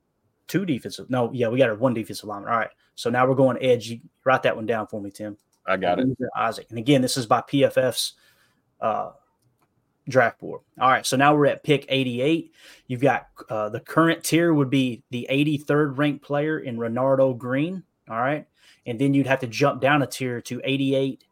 [0.48, 1.10] two defensive.
[1.10, 2.52] No, yeah, we got a one defensive lineman.
[2.52, 2.70] All right.
[2.96, 3.88] So now we're going edge.
[3.88, 5.38] You write that one down for me, Tim.
[5.66, 6.08] I got it.
[6.36, 6.68] Isaac.
[6.70, 8.14] And again, this is by PFF's
[8.80, 9.12] uh,
[10.08, 10.62] draft board.
[10.80, 12.54] All right, so now we're at pick 88.
[12.88, 17.84] You've got uh, the current tier would be the 83rd ranked player in Renardo Green.
[18.10, 18.48] All right,
[18.86, 21.24] and then you'd have to jump down a tier to 88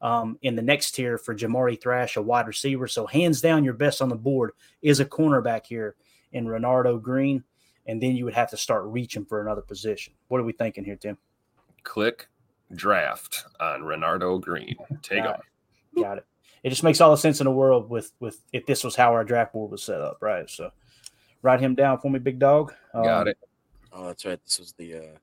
[0.00, 2.86] um, in the next tier for Jamari Thrash, a wide receiver.
[2.86, 4.52] So hands down, your best on the board
[4.82, 5.96] is a cornerback here
[6.32, 7.44] in Renardo Green,
[7.86, 10.12] and then you would have to start reaching for another position.
[10.28, 11.16] What are we thinking here, Tim?
[11.82, 12.28] Click
[12.74, 14.76] draft on Renardo Green.
[15.02, 15.40] Take it.
[15.96, 16.26] Got it
[16.62, 19.12] it just makes all the sense in the world with with if this was how
[19.12, 20.48] our draft board was set up, right?
[20.48, 20.70] So
[21.42, 22.72] write him down for me, big dog.
[22.94, 23.38] Um, Got it.
[23.92, 24.40] Oh, that's right.
[24.44, 24.94] This was the.
[24.94, 25.18] uh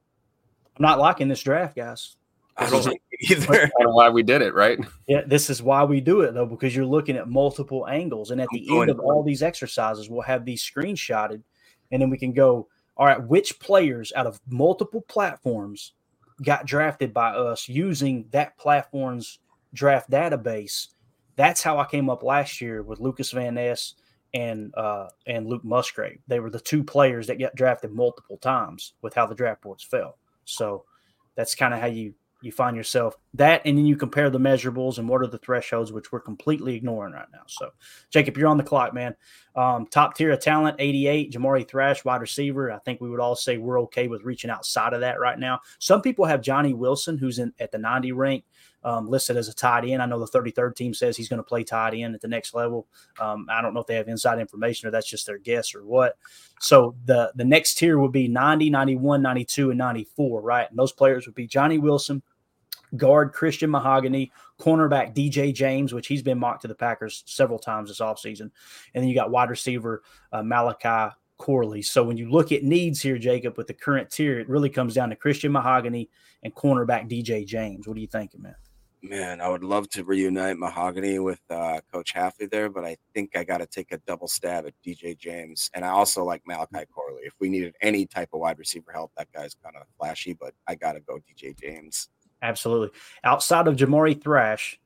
[0.77, 2.17] I'm not liking this draft, guys.
[2.57, 3.45] I don't like either.
[3.47, 4.79] That's why we did it, right?
[5.07, 8.41] Yeah, this is why we do it though, because you're looking at multiple angles, and
[8.41, 11.41] at I'm the end of all these exercises, we'll have these screenshotted,
[11.91, 12.67] and then we can go.
[12.97, 15.93] All right, which players out of multiple platforms
[16.41, 19.39] got drafted by us using that platform's
[19.73, 20.87] draft database
[21.35, 23.95] that's how I came up last year with Lucas Van Ness
[24.33, 26.19] and uh, and Luke Musgrave.
[26.27, 29.83] They were the two players that got drafted multiple times with how the draft boards
[29.83, 30.17] fell.
[30.45, 30.85] So
[31.35, 34.99] that's kind of how you you find yourself that, and then you compare the measurables
[34.99, 37.41] and what are the thresholds, which we're completely ignoring right now.
[37.47, 37.71] So,
[38.11, 39.15] Jacob, you're on the clock, man.
[39.55, 42.71] Um, top tier of talent, 88, Jamari Thrash, wide receiver.
[42.71, 45.61] I think we would all say we're okay with reaching outside of that right now.
[45.79, 48.43] Some people have Johnny Wilson, who's in at the 90 rank
[48.85, 50.01] um, listed as a tight end.
[50.01, 52.53] I know the 33rd team says he's going to play tight end at the next
[52.53, 52.87] level.
[53.19, 55.83] Um, I don't know if they have inside information or that's just their guess or
[55.83, 56.17] what.
[56.61, 60.69] So the the next tier would be 90, 91, 92, and 94, right?
[60.69, 62.21] And those players would be Johnny Wilson,
[62.95, 67.89] guard Christian Mahogany, cornerback DJ James, which he's been mocked to the Packers several times
[67.89, 68.51] this offseason.
[68.93, 71.81] And then you got wide receiver uh, Malachi Corley.
[71.81, 74.93] So when you look at needs here, Jacob, with the current tier, it really comes
[74.93, 76.07] down to Christian Mahogany
[76.43, 77.87] and cornerback DJ James.
[77.87, 78.55] What are you thinking, man?
[79.07, 83.35] Man, I would love to reunite Mahogany with uh, Coach Hafley there, but I think
[83.35, 85.69] I got to take a double stab at DJ James.
[85.75, 87.21] And I also like Malachi Corley.
[87.23, 90.55] If we needed any type of wide receiver help, that guy's kind of flashy, but
[90.67, 92.09] I got to go DJ James.
[92.41, 92.89] Absolutely.
[93.23, 94.79] Outside of Jamari Thrash,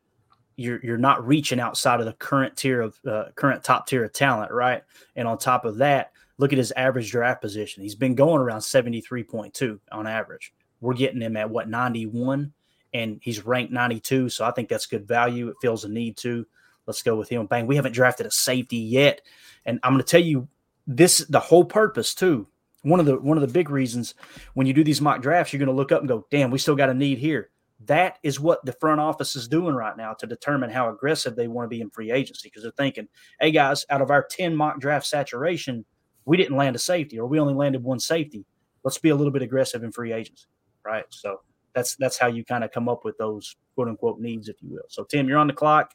[0.57, 4.11] you're you're not reaching outside of the current tier of uh, current top tier of
[4.11, 4.83] talent, right?
[5.15, 7.83] And on top of that, look at his average draft position.
[7.83, 10.53] He's been going around 73.2 on average.
[10.81, 12.51] We're getting him at what 91
[12.93, 14.29] and he's ranked 92.
[14.29, 15.49] So I think that's good value.
[15.49, 16.45] It feels a need to.
[16.85, 17.45] Let's go with him.
[17.45, 17.67] Bang.
[17.67, 19.21] We haven't drafted a safety yet.
[19.65, 20.47] And I'm going to tell you
[20.87, 22.47] this the whole purpose too.
[22.81, 24.15] One of the one of the big reasons
[24.53, 26.57] when you do these mock drafts, you're going to look up and go, damn, we
[26.57, 27.49] still got a need here.
[27.85, 31.47] That is what the front office is doing right now to determine how aggressive they
[31.47, 33.07] want to be in free agency because they're thinking,
[33.39, 35.85] hey guys, out of our 10 mock draft saturation,
[36.25, 38.45] we didn't land a safety or we only landed one safety.
[38.83, 40.47] Let's be a little bit aggressive in free agency.
[40.83, 41.05] Right.
[41.09, 41.41] So
[41.73, 44.69] that's that's how you kind of come up with those quote unquote needs, if you
[44.69, 44.85] will.
[44.87, 45.93] So Tim, you're on the clock.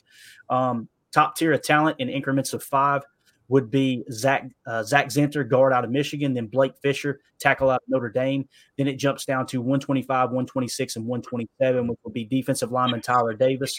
[0.49, 3.03] Um, top tier of talent in increments of five
[3.49, 7.83] would be Zach uh, Zach Zinter, guard out of Michigan, then Blake Fisher, tackle out
[7.83, 8.49] of Notre Dame.
[8.79, 13.35] Then it jumps down to 125, 126, and 127, which will be defensive lineman Tyler
[13.35, 13.79] Davis,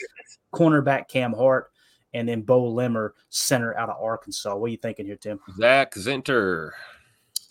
[0.53, 1.71] cornerback Cam Hart,
[2.13, 4.55] and then Beau Limmer, center out of Arkansas.
[4.55, 5.39] What are you thinking here, Tim?
[5.57, 6.71] Zach Zinter.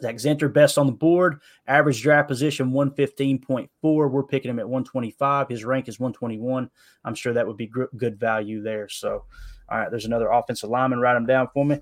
[0.01, 1.40] Zach Zinter, best on the board.
[1.66, 3.68] Average draft position 115.4.
[3.82, 5.49] We're picking him at 125.
[5.49, 6.68] His rank is 121.
[7.05, 8.88] I'm sure that would be gr- good value there.
[8.88, 9.24] So,
[9.68, 11.01] all right, there's another offensive lineman.
[11.01, 11.80] Write him down for me.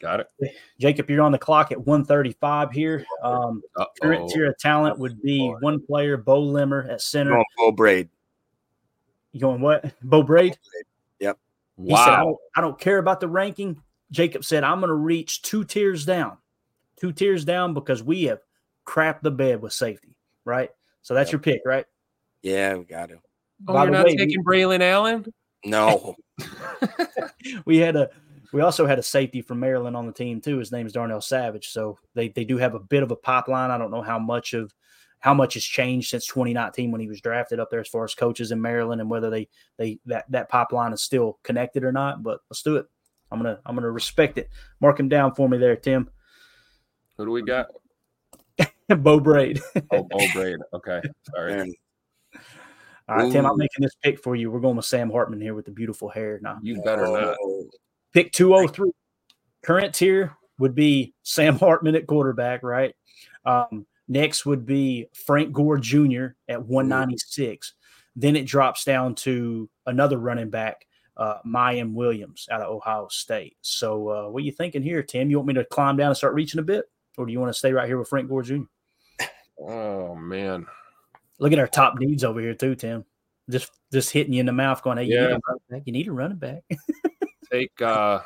[0.00, 0.54] Got it.
[0.80, 3.04] Jacob, you're on the clock at 135 here.
[3.22, 3.62] Um,
[4.00, 7.38] current tier of talent would be one player, Beau Limmer at center.
[7.38, 8.08] Oh, Beau Brade.
[9.32, 9.92] You going what?
[10.02, 10.56] Beau Brade?
[11.20, 11.38] Yep.
[11.84, 13.82] He said, I don't, I don't care about the ranking.
[14.10, 16.38] Jacob said, I'm going to reach two tiers down
[17.00, 18.40] two tiers down because we have
[18.86, 20.70] crapped the bed with safety, right?
[21.02, 21.32] So that's Yep.
[21.32, 21.86] your pick, right?
[22.42, 23.18] Yeah, we got to.
[23.68, 25.24] Oh, By you're not way, we- taking Braelon Allen?
[25.64, 26.16] No.
[27.64, 28.10] We had a
[28.52, 30.58] we also had a safety from Maryland on the team too.
[30.58, 31.68] His name is Darnell Savage.
[31.68, 33.70] So they they do have a bit of a pipeline.
[33.70, 34.74] I don't know how much of
[35.20, 38.14] how much has changed since 2019 when he was drafted up there as far as
[38.14, 39.48] coaches in Maryland and whether they
[39.78, 42.22] they that that pipeline is still connected or not.
[42.22, 42.86] But let's do it.
[43.30, 44.50] I'm gonna I'm gonna respect it.
[44.80, 46.10] Mark him down for me there, Tim.
[47.20, 47.66] Who do we got?
[49.02, 49.60] Beau Brade.
[49.90, 50.56] Oh, Beau Brade.
[50.72, 51.02] Okay.
[51.34, 51.54] Sorry.
[51.54, 51.72] Man,
[53.08, 54.50] All right, Tim, I'm making this pick for you.
[54.50, 56.40] We're going with Sam Hartman here with the beautiful hair.
[56.42, 57.36] Now, You better not.
[57.42, 57.68] oh,
[58.14, 58.90] pick 203.
[59.62, 62.94] Current tier would be Sam Hartman at quarterback, right?
[63.44, 66.28] Um, next would be Frank Gore Jr.
[66.48, 67.74] at 196.
[68.16, 73.56] Then it drops down to another running back, uh, Miyan Williams out of Ohio State.
[73.60, 75.30] So, uh, what are you thinking here, Tim?
[75.30, 76.86] You want me to climb down and start reaching a bit,
[77.20, 78.62] or do you want to stay right here with Frank Gore Jr.?
[79.58, 80.66] Oh man.
[81.38, 83.04] Look at our top needs over here too, Tim.
[83.48, 85.82] Just just hitting you in the mouth, going, "Hey, you, need, a running back.
[85.84, 86.62] you need a running back."
[87.52, 88.20] Take uh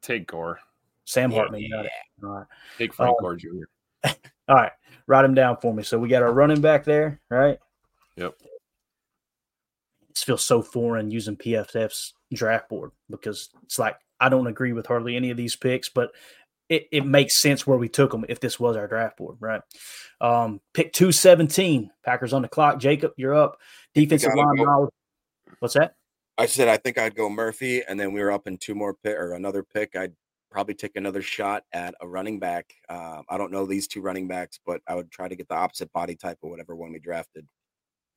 [0.00, 0.58] take Gore.
[1.04, 1.92] Sam Hartman got it.
[2.22, 2.46] All right.
[2.78, 3.48] Take Frank Um, Gore Jr.
[4.48, 4.72] All right.
[5.06, 5.84] Write him down for me.
[5.84, 7.58] So we got our running back there, right?
[8.16, 8.34] Yep.
[10.10, 14.86] It feels so foreign using PFF's draft board because it's like I don't agree with
[14.86, 16.12] hardly any of these picks, but
[16.72, 19.60] it, it makes sense where we took them if this was our draft board, right?
[20.22, 22.80] Um, pick 217, Packers on the clock.
[22.80, 23.58] Jacob, you're up.
[23.94, 24.56] Defensive line.
[24.56, 24.88] go.
[25.58, 25.96] What's that?
[26.38, 28.94] I said I think I'd go Murphy, and then we were up in two more
[28.94, 29.94] pick or another pick.
[29.94, 30.14] I'd
[30.50, 32.72] probably take another shot at a running back.
[32.88, 35.54] Um, I don't know these two running backs, but I would try to get the
[35.54, 37.46] opposite body type of whatever one we drafted.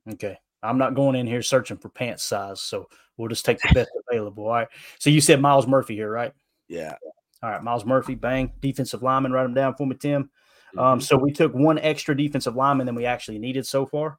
[0.09, 0.37] Okay.
[0.63, 2.87] I'm not going in here searching for pants size, so
[3.17, 4.45] we'll just take the best available.
[4.45, 4.67] All right.
[4.97, 6.31] So you said Miles Murphy here, right?
[6.67, 6.95] Yeah,
[7.43, 9.31] All right, Miles Murphy, bang, defensive lineman.
[9.31, 10.23] Write them down for me, Tim.
[10.23, 10.79] Mm-hmm.
[10.79, 14.17] Um, so we took one extra defensive lineman than we actually needed so far,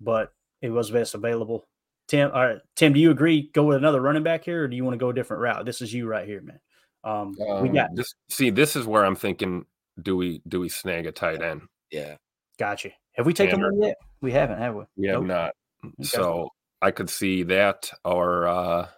[0.00, 1.66] but it was best available.
[2.08, 3.50] Tim, all right, Tim, do you agree?
[3.52, 5.64] Go with another running back here, or do you want to go a different route?
[5.64, 6.60] This is you right here, man.
[7.02, 9.64] Um, we Um, got this see, this is where I'm thinking
[10.02, 11.62] do we do we snag a tight end?
[11.90, 12.16] yeah.
[12.58, 12.90] gotcha.
[13.12, 13.72] Have we taken Tanner.
[13.72, 13.96] one yet?
[14.20, 14.84] We haven't, have we?
[14.96, 15.26] We have Nope.
[15.26, 15.54] not.
[15.84, 15.92] Okay.
[16.04, 16.48] So
[16.82, 18.88] I could see that or uh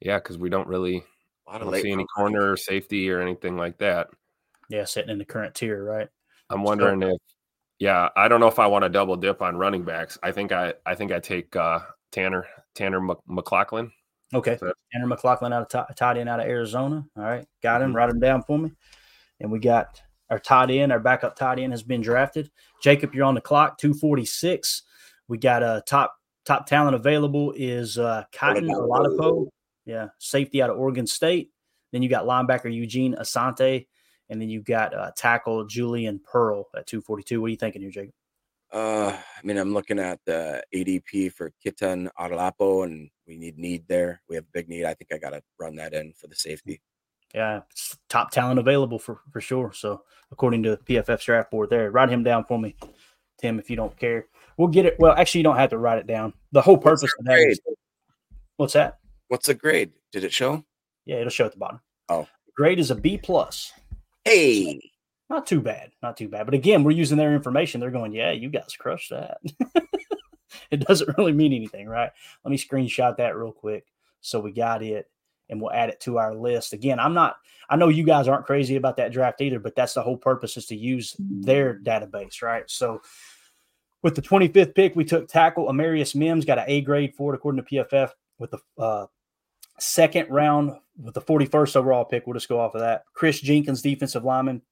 [0.00, 1.04] yeah, because we don't really
[1.46, 4.08] A lot I don't late see any corner or safety or anything like that.
[4.70, 6.08] Yeah, sitting in the current tier, right?
[6.50, 7.18] I'm wondering if
[7.78, 10.18] yeah, I don't know if I want to double dip on running backs.
[10.22, 11.80] I think I I think I take uh
[12.12, 13.90] Tanner Tanner Mc- McLaughlin.
[14.32, 14.56] Okay.
[14.58, 17.04] So- Tanner McLachlan out of ti- tight end out of Arizona.
[17.16, 17.46] All right.
[17.62, 17.92] Got him.
[17.92, 17.96] Mhm.
[17.96, 18.72] Write him down for me.
[19.40, 22.50] And we got our tight end, our backup tight end has been drafted.
[22.82, 24.82] Jacob, you're on the clock, 246.
[25.28, 26.14] We got a top
[26.46, 29.48] top talent available is uh Kitan Oladapo.
[29.86, 31.50] Yeah, safety out of Oregon State.
[31.92, 33.86] Then you got linebacker Eugene Asante.
[34.30, 37.40] And then you got uh, tackle Julian Pearl at 242.
[37.40, 38.14] What are you thinking here, Jacob?
[38.72, 43.86] Uh, I mean, I'm looking at the ADP for Kitan Oladapo, and we need need
[43.86, 44.20] there.
[44.28, 44.84] We have a big need.
[44.84, 46.80] I think I got to run that in for the safety.
[47.32, 49.72] Yeah, it's top talent available for for sure.
[49.72, 52.74] So according to PFF draft board, there, write him down for me,
[53.38, 54.26] Tim, if you don't care.
[54.56, 54.96] We'll get it.
[54.98, 56.32] Well, actually, you don't have to write it down.
[56.50, 57.60] The whole purpose of that is
[58.56, 58.98] what's that?
[59.34, 59.90] What's the grade?
[60.12, 60.64] Did it show?
[61.06, 61.80] Yeah, it'll show at the bottom.
[62.08, 62.28] Oh.
[62.56, 63.72] grade is a B plus.
[64.24, 64.80] Hey,
[65.28, 66.46] Not too bad, not too bad.
[66.46, 67.80] But again, we're using their information.
[67.80, 69.38] They're going, yeah, you guys crushed that.
[70.70, 72.12] it doesn't really mean anything, right?
[72.44, 73.86] Let me screenshot that real quick.
[74.20, 75.10] So we got it
[75.48, 76.72] and we'll add it to our list.
[76.72, 77.34] Again, I'm not,
[77.68, 80.56] I know you guys aren't crazy about that draft either, but that's the whole purpose
[80.56, 82.70] is to use their database, right?
[82.70, 83.02] So
[84.04, 87.36] with the 25th pick, we took tackle Amarius Mims, got an A grade for it
[87.36, 88.10] according to PFF.
[88.36, 89.06] With the uh,
[89.78, 90.72] second round,
[91.02, 93.04] with the 41st overall pick, we'll just go off of that.
[93.12, 94.62] Kris Jenkins, defensive lineman,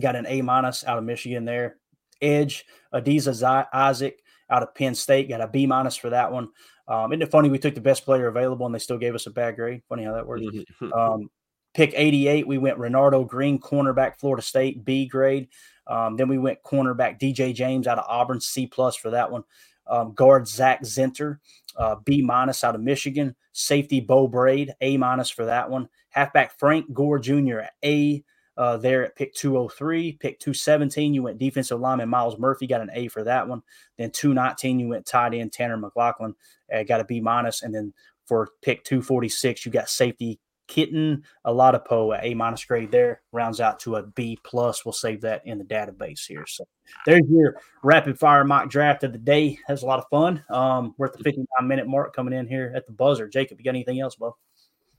[0.00, 1.76] got an A minus out of Michigan there.
[2.20, 6.48] Edge, Adisa Isaac out of Penn State, got a B minus for that one.
[6.88, 7.48] Um, isn't it funny?
[7.48, 9.82] We took the best player available and they still gave us a bad grade.
[9.88, 10.44] Funny how that works.
[10.92, 11.30] Um,
[11.74, 15.48] pick 88, we went Renardo Green, cornerback, Florida State, B grade.
[15.86, 19.42] Um, then we went cornerback DJ James out of Auburn, C plus for that one.
[19.86, 21.38] Um, guard Zach Zinter,
[21.76, 23.34] uh, B minus out of Michigan.
[23.52, 25.88] Safety Beau Brade, A minus for that one.
[26.10, 27.60] Halfback Frank Gore Jr.
[27.84, 28.24] A
[28.56, 30.12] uh, there at pick 203.
[30.12, 33.62] Pick 217, you went defensive lineman Miles Murphy, got an A for that one.
[33.98, 36.34] Then 219, you went tight end Tanner McLachlan,
[36.74, 37.62] uh, got a B minus.
[37.62, 37.92] And then
[38.26, 40.38] for pick 246, you got safety
[40.72, 44.84] Kitan Oladapo, a A minus grade there, rounds out to a B plus.
[44.84, 46.46] We'll save that in the database here.
[46.46, 46.64] So
[47.04, 49.58] there's your rapid fire mock draft of the day.
[49.68, 50.42] That's a lot of fun.
[50.50, 53.28] Um, we're at the 59 minute mark coming in here at the buzzer.
[53.28, 54.36] Jacob, you got anything else, Bo?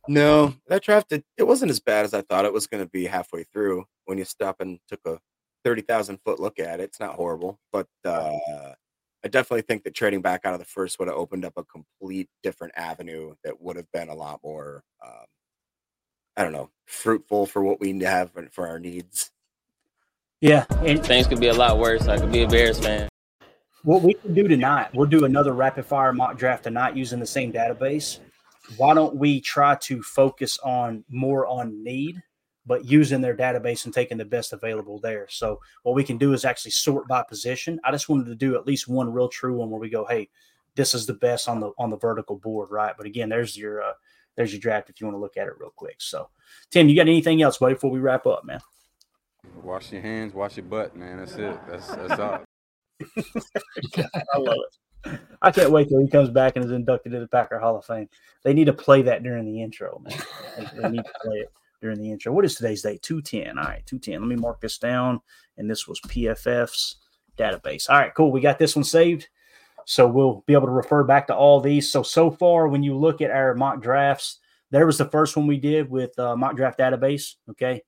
[0.08, 2.90] no, that draft it, it wasn't as bad as I thought it was going to
[2.90, 3.86] be halfway through.
[4.06, 5.18] When you stop and took a
[5.64, 8.32] thirty thousand foot look at it, it's not horrible, but uh,
[9.24, 11.64] I definitely think that trading back out of the first would have opened up a
[11.64, 14.84] complete different avenue that would have been a lot more.
[15.06, 15.26] Um,
[16.36, 19.32] I don't know, fruitful for what we have and for our needs.
[20.42, 22.08] Yeah, and Things could be a lot worse.
[22.08, 23.08] I could be a Bears fan.
[23.84, 27.26] what we can do tonight, we'll do another rapid fire mock draft tonight using the
[27.26, 28.20] same database.
[28.78, 32.22] Why don't we try to focus on more on need,
[32.66, 35.28] but using their database and taking the best available there?
[35.30, 37.80] So what we can do is actually sort by position.
[37.84, 40.30] I just wanted to do at least one real true one where we go, hey,
[40.76, 42.96] this is the best on the on the vertical board, right?
[42.98, 43.94] But again, there's your uh,
[44.36, 45.98] there's your draft if you want to look at it real quick.
[46.00, 46.30] So,
[46.72, 48.60] Tim, you got anything else, buddy, before we wrap up, man?
[49.62, 51.18] Wash your hands, wash your butt, man.
[51.18, 51.58] That's it.
[51.68, 52.44] That's that's all.
[53.98, 55.20] I love it.
[55.42, 57.86] I can't wait till he comes back and is inducted to the Packer Hall of
[57.86, 58.08] Fame.
[58.44, 60.18] They need to play that during the intro, man.
[60.58, 62.32] They, they need to play it during the intro.
[62.32, 63.02] What is today's date?
[63.02, 63.58] 210.
[63.58, 64.22] All right, 210.
[64.22, 65.20] Let me mark this down.
[65.58, 66.96] And this was PFF's
[67.38, 67.90] database.
[67.90, 68.32] All right, cool.
[68.32, 69.28] We got this one saved.
[69.86, 71.92] So we'll be able to refer back to all these.
[71.92, 74.40] So, so far, when you look at our mock drafts,
[74.72, 77.36] there was the first one we did with uh, mock draft database.
[77.52, 77.82] Okay.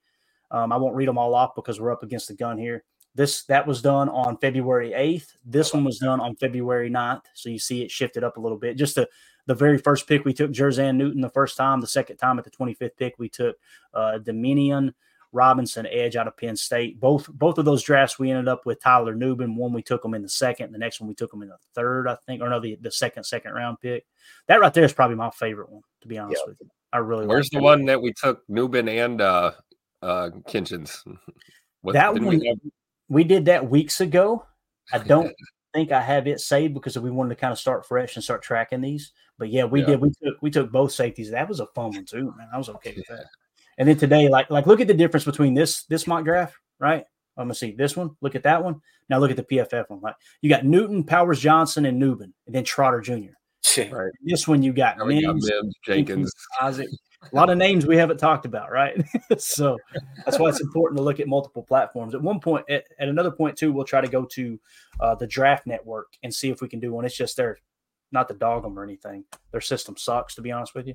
[0.51, 2.83] Um, I won't read them all off because we're up against the gun here.
[3.15, 5.29] This that was done on February 8th.
[5.45, 7.21] This one was done on February 9th.
[7.33, 8.77] So you see it shifted up a little bit.
[8.77, 9.07] Just the
[9.47, 11.79] the very first pick we took Jer'Zhan Newton the first time.
[11.79, 13.55] The second time at the 25th pick we took
[13.93, 14.93] uh, Demeioun
[15.35, 16.99] Robinson Edge out of Penn State.
[16.99, 19.55] Both both of those drafts we ended up with Tyler Nubin.
[19.55, 20.71] One we took him in the second.
[20.71, 22.89] The next one we took him in the third, I think, or no, the, the
[22.91, 24.05] second second round pick.
[24.47, 26.69] That right there is probably my favorite one, to be honest with you.
[26.93, 27.63] I really Where's the that.
[27.63, 29.51] one that we took Nubin and uh
[30.01, 30.99] uh Kinchens?
[31.81, 32.55] What, That one- we
[33.09, 34.45] we did that weeks ago.
[34.91, 35.31] I don't
[35.75, 38.41] think I have it saved because we wanted to kind of start fresh and start
[38.41, 39.11] tracking these.
[39.37, 39.87] But yeah, we Yeah.
[39.87, 40.01] did.
[40.01, 41.29] We took we took both safeties.
[41.31, 42.47] That was a fun one too, man.
[42.53, 43.25] I was okay with that.
[43.77, 47.03] And then today, like like look at the difference between this this mock draft, right?
[47.37, 48.11] I'm gonna see this one.
[48.21, 48.79] Look at that one.
[49.09, 50.01] Now look at the PFF one.
[50.01, 53.33] Like you got Newton, Powers, Johnson, and Nubin, and then Trotter Jr.
[53.91, 54.11] Right.
[54.23, 56.31] This one you got Now we got Mims, Mims, Jenkins.
[56.61, 56.87] Isaac.
[57.31, 59.03] A lot of names we haven't talked about, right?
[59.37, 59.77] so
[60.23, 62.13] that's why it's important to look at multiple platforms.
[62.13, 64.59] At one point, at, at another point too, we'll try to go to
[64.99, 67.03] uh, the Draft Network and see if we can do one.
[67.03, 67.57] It's just their,
[68.11, 69.23] not the dog them or anything.
[69.51, 70.93] Their system sucks, to be honest with you.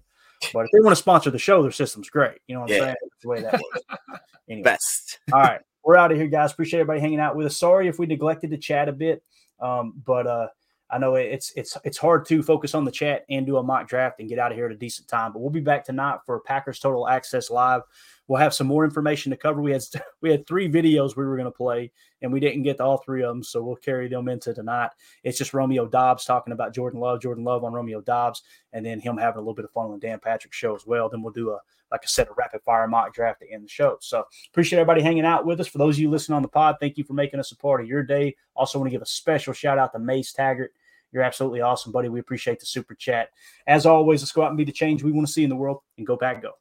[0.53, 2.39] But if they want to sponsor the show, their system's great.
[2.47, 2.83] You know what I'm Yeah.
[2.83, 2.97] saying?
[3.03, 3.85] That's the way that works.
[4.49, 4.65] Anyway.
[4.65, 5.21] Best.
[5.33, 6.51] All right, we're out of here, guys.
[6.51, 7.57] Appreciate everybody hanging out with us.
[7.57, 9.23] Sorry if we neglected to chat a bit,
[9.61, 10.49] um, but uh,
[10.91, 13.87] I know it's it's it's hard to focus on the chat and do a mock
[13.87, 15.33] draft and get out of here at a decent time.
[15.33, 17.83] But we'll be back tonight for Packers Total Access Live
[18.31, 19.61] we'll have some more information to cover.
[19.61, 19.83] We had
[20.23, 21.91] we had three videos we were going to play,
[22.23, 24.91] and we didn't get to all three of them, so we'll carry them into tonight.
[25.25, 29.01] It's just Romeo Doubs talking about Jordan Love, Jordan Love on Romeo Doubs, and then
[29.01, 31.09] him having a little bit of fun on the Dan Patrick show as well.
[31.09, 31.59] Then we'll do a
[31.91, 33.97] like I said, a rapid fire mock draft to end the show.
[34.01, 35.67] So appreciate everybody hanging out with us.
[35.67, 37.81] For those of you listening on the pod, thank you for making us a part
[37.81, 38.37] of your day.
[38.55, 40.73] Also want to give a special shout out to Mace Taggart.
[41.11, 42.09] You're absolutely awesome, buddy.
[42.09, 43.31] We appreciate the super chat.
[43.67, 45.57] As always, let's go out and be the change we want to see in the
[45.57, 46.53] world and go back go.